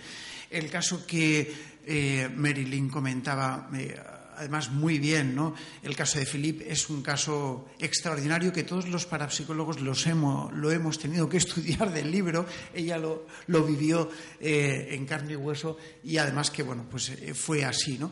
el 0.50 0.70
caso 0.70 1.06
que 1.06 1.52
eh, 1.84 2.30
Marilyn 2.34 2.88
comentaba, 2.88 3.68
eh, 3.74 3.94
además 4.34 4.70
muy 4.70 4.98
bien, 4.98 5.34
¿no? 5.34 5.54
El 5.82 5.94
caso 5.94 6.18
de 6.18 6.24
Philippe 6.24 6.72
es 6.72 6.88
un 6.88 7.02
caso 7.02 7.68
extraordinario 7.78 8.50
que 8.50 8.62
todos 8.62 8.88
los 8.88 9.04
parapsicólogos 9.04 9.82
los 9.82 10.06
hemos, 10.06 10.50
lo 10.54 10.70
hemos 10.70 10.98
tenido 10.98 11.28
que 11.28 11.36
estudiar 11.44 11.92
del 11.92 12.10
libro. 12.10 12.46
Ella 12.72 12.96
lo, 12.96 13.26
vivió 13.46 14.08
eh, 14.40 14.88
en 14.92 15.04
carne 15.04 15.34
y 15.34 15.36
hueso 15.36 15.76
y 16.02 16.16
además 16.16 16.50
que, 16.50 16.62
bueno, 16.62 16.86
pues 16.90 17.10
eh, 17.10 17.34
fue 17.34 17.62
así, 17.62 17.98
¿no? 17.98 18.10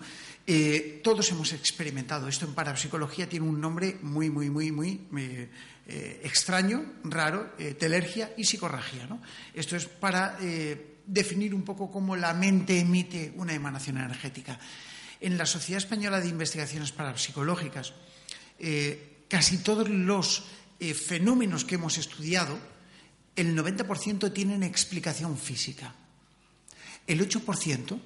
Todos 1.03 1.31
hemos 1.31 1.55
experimentado 1.55 2.29
esto 2.29 2.45
en 2.45 2.53
parapsicología, 2.53 3.27
tiene 3.27 3.49
un 3.49 3.59
nombre 3.59 3.97
muy, 4.03 4.29
muy, 4.29 4.51
muy, 4.51 4.73
muy 4.73 5.01
eh, 5.87 6.21
extraño, 6.25 6.95
raro, 7.05 7.55
telergia 7.79 8.33
y 8.37 8.45
psicorragia. 8.45 9.07
¿no? 9.07 9.21
Esto 9.53 9.77
es 9.77 9.87
para 9.87 10.39
definir 11.07 11.55
un 11.55 11.63
poco 11.63 11.91
cómo 11.91 12.17
la 12.17 12.33
mente 12.35 12.79
emite 12.79 13.33
una 13.37 13.55
emanación 13.55 13.99
energética. 13.99 14.59
En 15.21 15.39
la 15.39 15.47
Sociedad 15.47 15.83
Española 15.83 16.21
de 16.21 16.29
Investigaciones 16.29 16.93
Parapsicológicas, 16.93 17.93
casi 19.29 19.59
todos 19.59 19.89
los 19.89 20.45
fenómenos 20.81 21.65
que 21.65 21.77
hemos 21.77 21.99
estudiado, 21.99 22.59
el 23.37 23.57
90% 23.57 24.33
tienen 24.33 24.63
explicación 24.63 25.37
física. 25.37 25.95
El 27.07 27.21
8% 27.21 28.01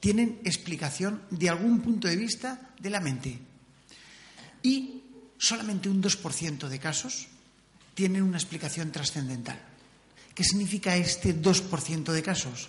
tienen 0.00 0.40
explicación 0.44 1.22
de 1.30 1.48
algún 1.48 1.80
punto 1.80 2.08
de 2.08 2.16
vista 2.16 2.70
de 2.78 2.90
la 2.90 3.00
mente. 3.00 3.38
Y 4.62 5.02
solamente 5.38 5.88
un 5.88 6.02
2% 6.02 6.68
de 6.68 6.78
casos 6.78 7.28
tienen 7.94 8.22
una 8.22 8.38
explicación 8.38 8.92
trascendental. 8.92 9.58
¿Qué 10.34 10.44
significa 10.44 10.94
este 10.96 11.34
2% 11.34 12.12
de 12.12 12.22
casos? 12.22 12.68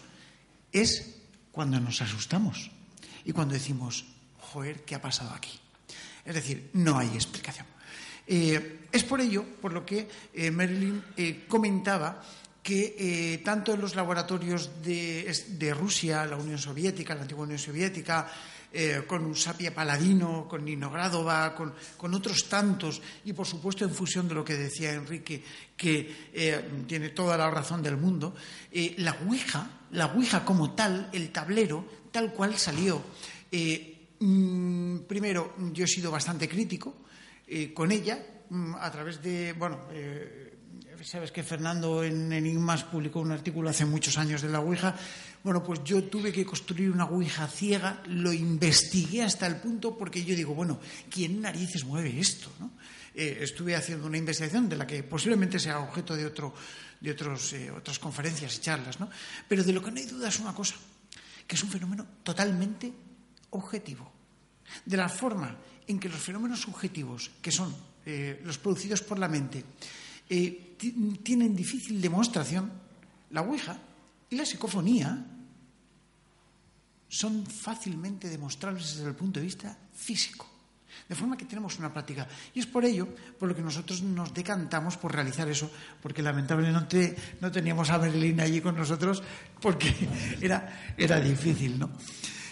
Es 0.71 1.17
cuando 1.51 1.79
nos 1.79 2.01
asustamos 2.01 2.71
y 3.25 3.31
cuando 3.31 3.53
decimos, 3.53 4.05
joder, 4.39 4.85
¿qué 4.85 4.95
ha 4.95 5.01
pasado 5.01 5.31
aquí? 5.31 5.59
Es 6.25 6.35
decir, 6.35 6.69
no 6.73 6.97
hay 6.97 7.09
explicación. 7.09 7.67
Eh, 8.25 8.85
es 8.91 9.03
por 9.03 9.21
ello 9.21 9.43
por 9.59 9.73
lo 9.73 9.83
que 9.83 10.07
eh, 10.33 10.51
Marilyn 10.51 11.03
eh, 11.17 11.45
comentaba 11.47 12.21
que 12.61 13.41
tanto 13.43 13.73
en 13.73 13.81
los 13.81 13.95
laboratorios 13.95 14.83
de, 14.83 15.73
Rusia, 15.73 16.25
la 16.27 16.37
Unión 16.37 16.59
Soviética, 16.59 17.15
la 17.15 17.21
antigua 17.21 17.45
Unión 17.45 17.57
Soviética, 17.57 18.29
eh, 18.71 19.03
con 19.07 19.25
Usapia 19.25 19.73
Paladino, 19.73 20.47
con 20.47 20.63
Nino 20.63 20.91
Gradova, 20.91 21.55
con, 21.55 21.73
con, 21.97 22.13
otros 22.13 22.47
tantos, 22.47 23.01
y 23.25 23.33
por 23.33 23.47
supuesto 23.47 23.83
en 23.83 23.89
fusión 23.89 24.27
de 24.27 24.35
lo 24.35 24.45
que 24.45 24.55
decía 24.55 24.93
Enrique, 24.93 25.43
que 25.75 26.29
eh, 26.31 26.83
tiene 26.85 27.09
toda 27.09 27.35
la 27.35 27.49
razón 27.49 27.81
del 27.81 27.97
mundo, 27.97 28.35
eh, 28.71 28.93
la 28.99 29.17
Ouija, 29.25 29.85
la 29.91 30.05
Ouija 30.13 30.45
como 30.45 30.75
tal, 30.75 31.09
el 31.11 31.31
tablero, 31.31 31.83
tal 32.11 32.31
cual 32.31 32.57
salió. 32.57 33.01
Mmm, 34.19 34.97
primero, 35.07 35.55
yo 35.73 35.85
he 35.85 35.87
sido 35.87 36.11
bastante 36.11 36.47
crítico 36.47 36.93
con 37.73 37.91
ella, 37.91 38.23
mmm, 38.49 38.75
a 38.75 38.91
través 38.91 39.23
de, 39.23 39.53
bueno, 39.53 39.79
sabes 41.03 41.31
que 41.31 41.43
Fernando 41.43 42.03
en 42.03 42.31
Enigmas 42.31 42.83
publicó 42.83 43.19
un 43.19 43.31
artículo 43.31 43.69
hace 43.69 43.85
muchos 43.85 44.17
años 44.17 44.41
de 44.41 44.49
la 44.49 44.59
Ouija. 44.59 44.95
Bueno, 45.43 45.63
pues 45.63 45.83
yo 45.83 46.03
tuve 46.03 46.31
que 46.31 46.45
construir 46.45 46.91
una 46.91 47.05
Ouija 47.05 47.47
ciega, 47.47 48.01
lo 48.07 48.33
investigué 48.33 49.23
hasta 49.23 49.47
el 49.47 49.57
punto 49.57 49.97
porque 49.97 50.23
yo 50.23 50.35
digo, 50.35 50.53
bueno, 50.53 50.79
¿quién 51.09 51.41
narices 51.41 51.85
mueve 51.85 52.19
esto? 52.19 52.51
¿no? 52.59 52.71
Eh, 53.15 53.39
estuve 53.41 53.75
haciendo 53.75 54.07
una 54.07 54.17
investigación 54.17 54.67
de 54.67 54.77
la 54.77 54.85
que 54.85 55.03
posiblemente 55.03 55.59
sea 55.59 55.79
objeto 55.79 56.15
de, 56.15 56.25
otro, 56.25 56.53
de 56.99 57.11
otros, 57.11 57.53
eh, 57.53 57.71
otras 57.71 57.99
conferencias 57.99 58.57
y 58.57 58.61
charlas, 58.61 58.99
¿no? 58.99 59.09
Pero 59.47 59.63
de 59.63 59.73
lo 59.73 59.81
que 59.81 59.91
no 59.91 59.97
hay 59.97 60.05
duda 60.05 60.27
es 60.27 60.39
una 60.39 60.53
cosa, 60.53 60.75
que 61.47 61.55
es 61.55 61.63
un 61.63 61.69
fenómeno 61.69 62.05
totalmente 62.23 62.91
objetivo. 63.51 64.11
De 64.85 64.97
la 64.97 65.09
forma 65.09 65.55
en 65.87 65.99
que 65.99 66.09
los 66.09 66.21
fenómenos 66.21 66.61
subjetivos, 66.61 67.31
que 67.41 67.51
son 67.51 67.73
eh, 68.05 68.41
los 68.43 68.57
producidos 68.57 69.01
por 69.01 69.17
la 69.17 69.27
mente, 69.27 69.63
eh, 70.29 70.77
tienen 71.23 71.55
difícil 71.55 72.01
demostración, 72.01 72.71
la 73.31 73.41
Ouija 73.41 73.77
y 74.29 74.35
la 74.35 74.45
psicofonía 74.45 75.25
son 77.09 77.45
fácilmente 77.45 78.29
demostrables 78.29 78.95
desde 78.95 79.09
el 79.09 79.15
punto 79.15 79.39
de 79.39 79.45
vista 79.45 79.75
físico. 79.93 80.47
De 81.07 81.15
forma 81.15 81.37
que 81.37 81.45
tenemos 81.45 81.77
una 81.79 81.91
práctica. 81.91 82.27
Y 82.53 82.59
es 82.59 82.67
por 82.67 82.85
ello 82.85 83.07
por 83.39 83.49
lo 83.49 83.55
que 83.55 83.61
nosotros 83.61 84.01
nos 84.03 84.33
decantamos 84.33 84.97
por 84.97 85.13
realizar 85.13 85.47
eso, 85.49 85.69
porque 86.01 86.21
lamentablemente 86.21 87.15
no 87.41 87.51
teníamos 87.51 87.89
a 87.89 87.97
Berlín 87.97 88.39
allí 88.39 88.61
con 88.61 88.75
nosotros, 88.75 89.23
porque 89.61 89.93
era, 90.41 90.93
era 90.97 91.19
difícil, 91.19 91.79
¿no? 91.79 91.89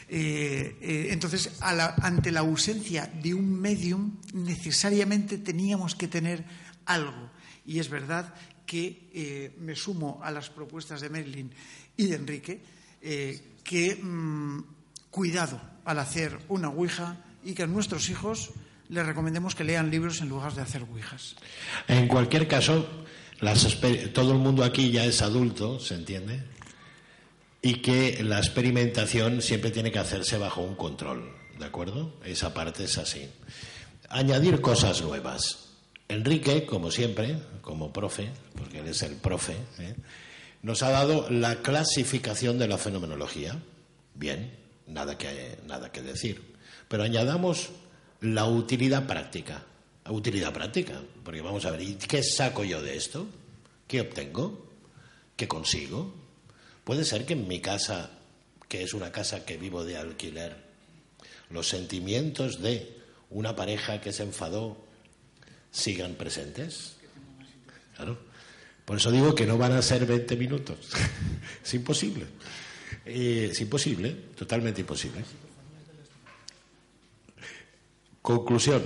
Eh, 0.09 0.77
eh, 0.81 1.07
entonces, 1.11 1.59
ante 1.61 2.31
la 2.31 2.39
ausencia 2.39 3.07
de 3.07 3.33
un 3.33 3.59
medium, 3.59 4.17
necesariamente 4.33 5.37
teníamos 5.37 5.95
que 5.95 6.07
tener 6.07 6.45
algo. 6.85 7.29
Y 7.67 7.79
es 7.79 7.89
verdad 7.89 8.33
que 8.65 9.09
eh, 9.13 9.55
me 9.59 9.75
sumo 9.75 10.19
a 10.23 10.31
las 10.31 10.49
propuestas 10.49 11.01
de 11.01 11.09
Merlin 11.09 11.51
y 11.95 12.05
de 12.07 12.15
Enrique, 12.15 12.61
eh, 13.01 13.55
que 13.63 13.95
mm, 13.95 14.63
cuidado 15.11 15.59
al 15.85 15.99
hacer 15.99 16.37
una 16.49 16.69
Ouija 16.69 17.17
y 17.43 17.53
que 17.53 17.63
a 17.63 17.67
nuestros 17.67 18.09
hijos 18.09 18.51
les 18.89 19.05
recomendemos 19.05 19.55
que 19.55 19.63
lean 19.63 19.91
libros 19.91 20.21
en 20.21 20.29
lugar 20.29 20.53
de 20.53 20.61
hacer 20.61 20.83
Ouijas. 20.83 21.35
En 21.87 22.07
cualquier 22.07 22.47
caso, 22.47 22.87
las 23.39 23.79
todo 24.13 24.31
el 24.31 24.39
mundo 24.39 24.63
aquí 24.63 24.91
ya 24.91 25.05
es 25.05 25.21
adulto, 25.21 25.79
¿se 25.79 25.95
entiende? 25.95 26.43
Y 27.61 27.75
que 27.81 28.23
la 28.23 28.37
experimentación 28.37 29.41
siempre 29.41 29.71
tiene 29.71 29.91
que 29.91 29.99
hacerse 29.99 30.37
bajo 30.37 30.61
un 30.61 30.75
control, 30.75 31.33
¿de 31.59 31.65
acuerdo? 31.65 32.15
Esa 32.23 32.53
parte 32.53 32.85
es 32.85 32.97
así. 32.97 33.29
Añadir 34.09 34.61
cosas 34.61 35.01
nuevas. 35.01 35.66
Enrique, 36.09 36.65
como 36.65 36.89
siempre, 36.89 37.37
como 37.61 37.91
profe, 37.91 38.29
porque 38.55 38.79
él 38.79 38.87
es 38.87 39.01
el 39.03 39.15
profe, 39.15 39.53
¿eh? 39.79 39.95
nos 40.61 40.81
ha 40.83 40.89
dado 40.89 41.29
la 41.29 41.61
clasificación 41.61 42.57
de 42.57 42.67
la 42.67 42.77
fenomenología. 42.77 43.61
Bien, 44.15 44.57
nada 44.87 45.17
que, 45.17 45.57
nada 45.67 45.91
que 45.91 46.01
decir. 46.01 46.55
Pero 46.87 47.03
añadamos 47.03 47.69
la 48.21 48.45
utilidad 48.45 49.05
práctica. 49.05 49.63
Utilidad 50.09 50.53
práctica, 50.53 51.01
porque 51.25 51.41
vamos 51.41 51.65
a 51.65 51.71
ver, 51.71 51.81
¿y 51.81 51.95
qué 51.95 52.23
saco 52.23 52.63
yo 52.63 52.81
de 52.81 52.95
esto? 52.95 53.27
¿Qué 53.87 53.99
obtengo? 53.99 54.65
¿Qué 55.35 55.49
consigo? 55.49 56.13
Puede 56.85 57.03
ser 57.03 57.25
que 57.25 57.33
en 57.33 57.47
mi 57.47 57.59
casa, 57.59 58.11
que 58.69 58.83
es 58.83 58.93
una 58.93 59.11
casa 59.11 59.43
que 59.43 59.57
vivo 59.57 59.83
de 59.83 59.97
alquiler, 59.97 60.55
los 61.49 61.67
sentimientos 61.67 62.61
de 62.61 62.97
una 63.29 63.55
pareja 63.57 63.99
que 63.99 64.13
se 64.13 64.23
enfadó 64.23 64.86
sigan 65.71 66.15
presentes. 66.15 66.97
Claro. 67.95 68.17
Por 68.85 68.97
eso 68.97 69.11
digo 69.11 69.35
que 69.35 69.45
no 69.45 69.57
van 69.57 69.73
a 69.73 69.81
ser 69.81 70.05
20 70.05 70.35
minutos. 70.37 70.77
es 71.63 71.73
imposible. 71.73 72.25
Eh, 73.05 73.49
es 73.51 73.61
imposible, 73.61 74.15
totalmente 74.37 74.81
imposible. 74.81 75.23
Conclusión. 78.21 78.83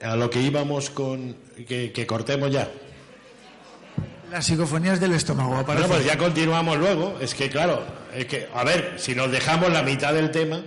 A 0.00 0.16
lo 0.16 0.30
que 0.30 0.40
íbamos 0.42 0.90
con. 0.90 1.36
que, 1.66 1.92
que 1.92 2.06
cortemos 2.06 2.50
ya. 2.50 2.70
Las 4.30 4.44
psicofonías 4.44 4.98
del 4.98 5.12
estómago, 5.12 5.62
Bueno, 5.62 5.86
pues 5.86 6.04
ya 6.04 6.18
continuamos 6.18 6.78
luego. 6.78 7.16
Es 7.20 7.34
que, 7.34 7.48
claro, 7.48 7.86
es 8.12 8.26
que, 8.26 8.48
a 8.52 8.64
ver, 8.64 8.94
si 8.98 9.14
nos 9.14 9.30
dejamos 9.30 9.72
la 9.72 9.82
mitad 9.82 10.12
del 10.12 10.32
tema. 10.32 10.62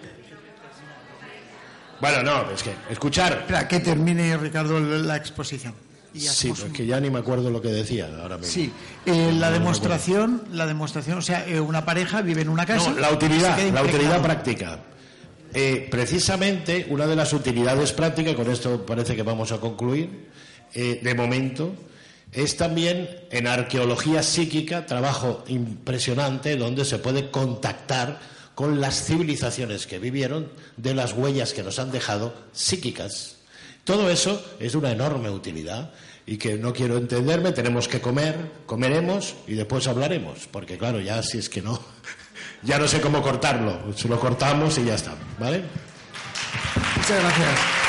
Bueno, 2.02 2.24
no, 2.24 2.52
es 2.52 2.64
que, 2.64 2.74
escuchar. 2.90 3.34
Espera, 3.40 3.68
que 3.68 3.80
termine 3.80 4.38
Ricardo 4.38 4.80
la 4.80 5.18
exposición. 5.18 5.74
Y 6.14 6.22
Sí, 6.22 6.28
hacemos 6.28 6.58
pero 6.60 6.68
es 6.68 6.72
un- 6.72 6.76
que 6.78 6.86
ya 6.88 7.00
ni 7.00 7.10
me 7.10 7.20
acuerdo 7.20 7.52
lo 7.52 7.62
que 7.62 7.68
decía 7.70 8.10
ahora 8.22 8.38
mismo. 8.38 8.52
Sí, 8.52 8.72
eh, 9.06 9.32
la 9.38 9.52
demostración, 9.52 10.44
la 10.54 10.66
demostración, 10.66 11.18
o 11.20 11.22
sea, 11.22 11.46
eh, 11.48 11.60
una 11.60 11.86
pareja 11.86 12.22
vive 12.22 12.42
en 12.42 12.50
una 12.50 12.66
casa. 12.66 12.90
No, 12.92 13.00
la 13.00 13.12
utilidad, 13.12 13.60
la 13.72 13.84
utilidad 13.84 14.22
práctica. 14.22 14.80
Eh, 15.54 15.88
precisamente 15.92 16.88
una 16.90 17.06
de 17.06 17.16
las 17.16 17.34
utilidades 17.34 17.92
prácticas, 17.92 18.34
con 18.36 18.50
esto 18.50 18.86
parece 18.86 19.16
que 19.16 19.24
vamos 19.24 19.52
a 19.52 19.60
concluir, 19.60 20.30
eh, 20.74 21.00
de 21.04 21.16
momento, 21.16 21.74
es 22.32 22.56
también 22.58 23.10
en 23.32 23.48
arqueología 23.48 24.22
psíquica, 24.24 24.86
trabajo 24.86 25.44
impresionante 25.48 26.56
donde 26.56 26.86
se 26.86 27.00
puede 27.00 27.30
contactar 27.32 28.20
con 28.60 28.82
las 28.82 29.06
civilizaciones 29.06 29.88
que 29.88 30.00
vivieron, 30.00 30.52
de 30.76 30.94
las 30.94 31.14
huellas 31.14 31.54
que 31.54 31.64
nos 31.64 31.80
han 31.80 31.92
dejado 31.92 32.34
psíquicas. 32.52 33.38
Todo 33.86 34.10
eso 34.10 34.46
es 34.60 34.74
de 34.74 34.80
una 34.80 34.92
enorme 34.92 35.30
utilidad 35.30 35.94
y 36.26 36.36
que 36.36 36.58
no 36.58 36.74
quiero 36.74 36.98
entenderme, 36.98 37.54
tenemos 37.54 37.88
que 37.88 38.02
comer, 38.02 38.36
comeremos 38.66 39.34
y 39.48 39.54
después 39.54 39.88
hablaremos, 39.88 40.50
porque 40.52 40.78
claro, 40.78 41.00
ya 41.00 41.24
si 41.24 41.38
es 41.38 41.48
que 41.48 41.62
no, 41.62 41.80
ya 42.64 42.78
no 42.78 42.90
sé 42.90 43.00
cómo 43.00 43.22
cortarlo, 43.22 43.94
si 43.96 44.10
lo 44.10 44.20
cortamos 44.20 44.78
y 44.78 44.84
ya 44.84 44.96
está, 44.96 45.16
¿vale? 45.40 45.64
Muchas 46.98 47.18
gracias. 47.18 47.89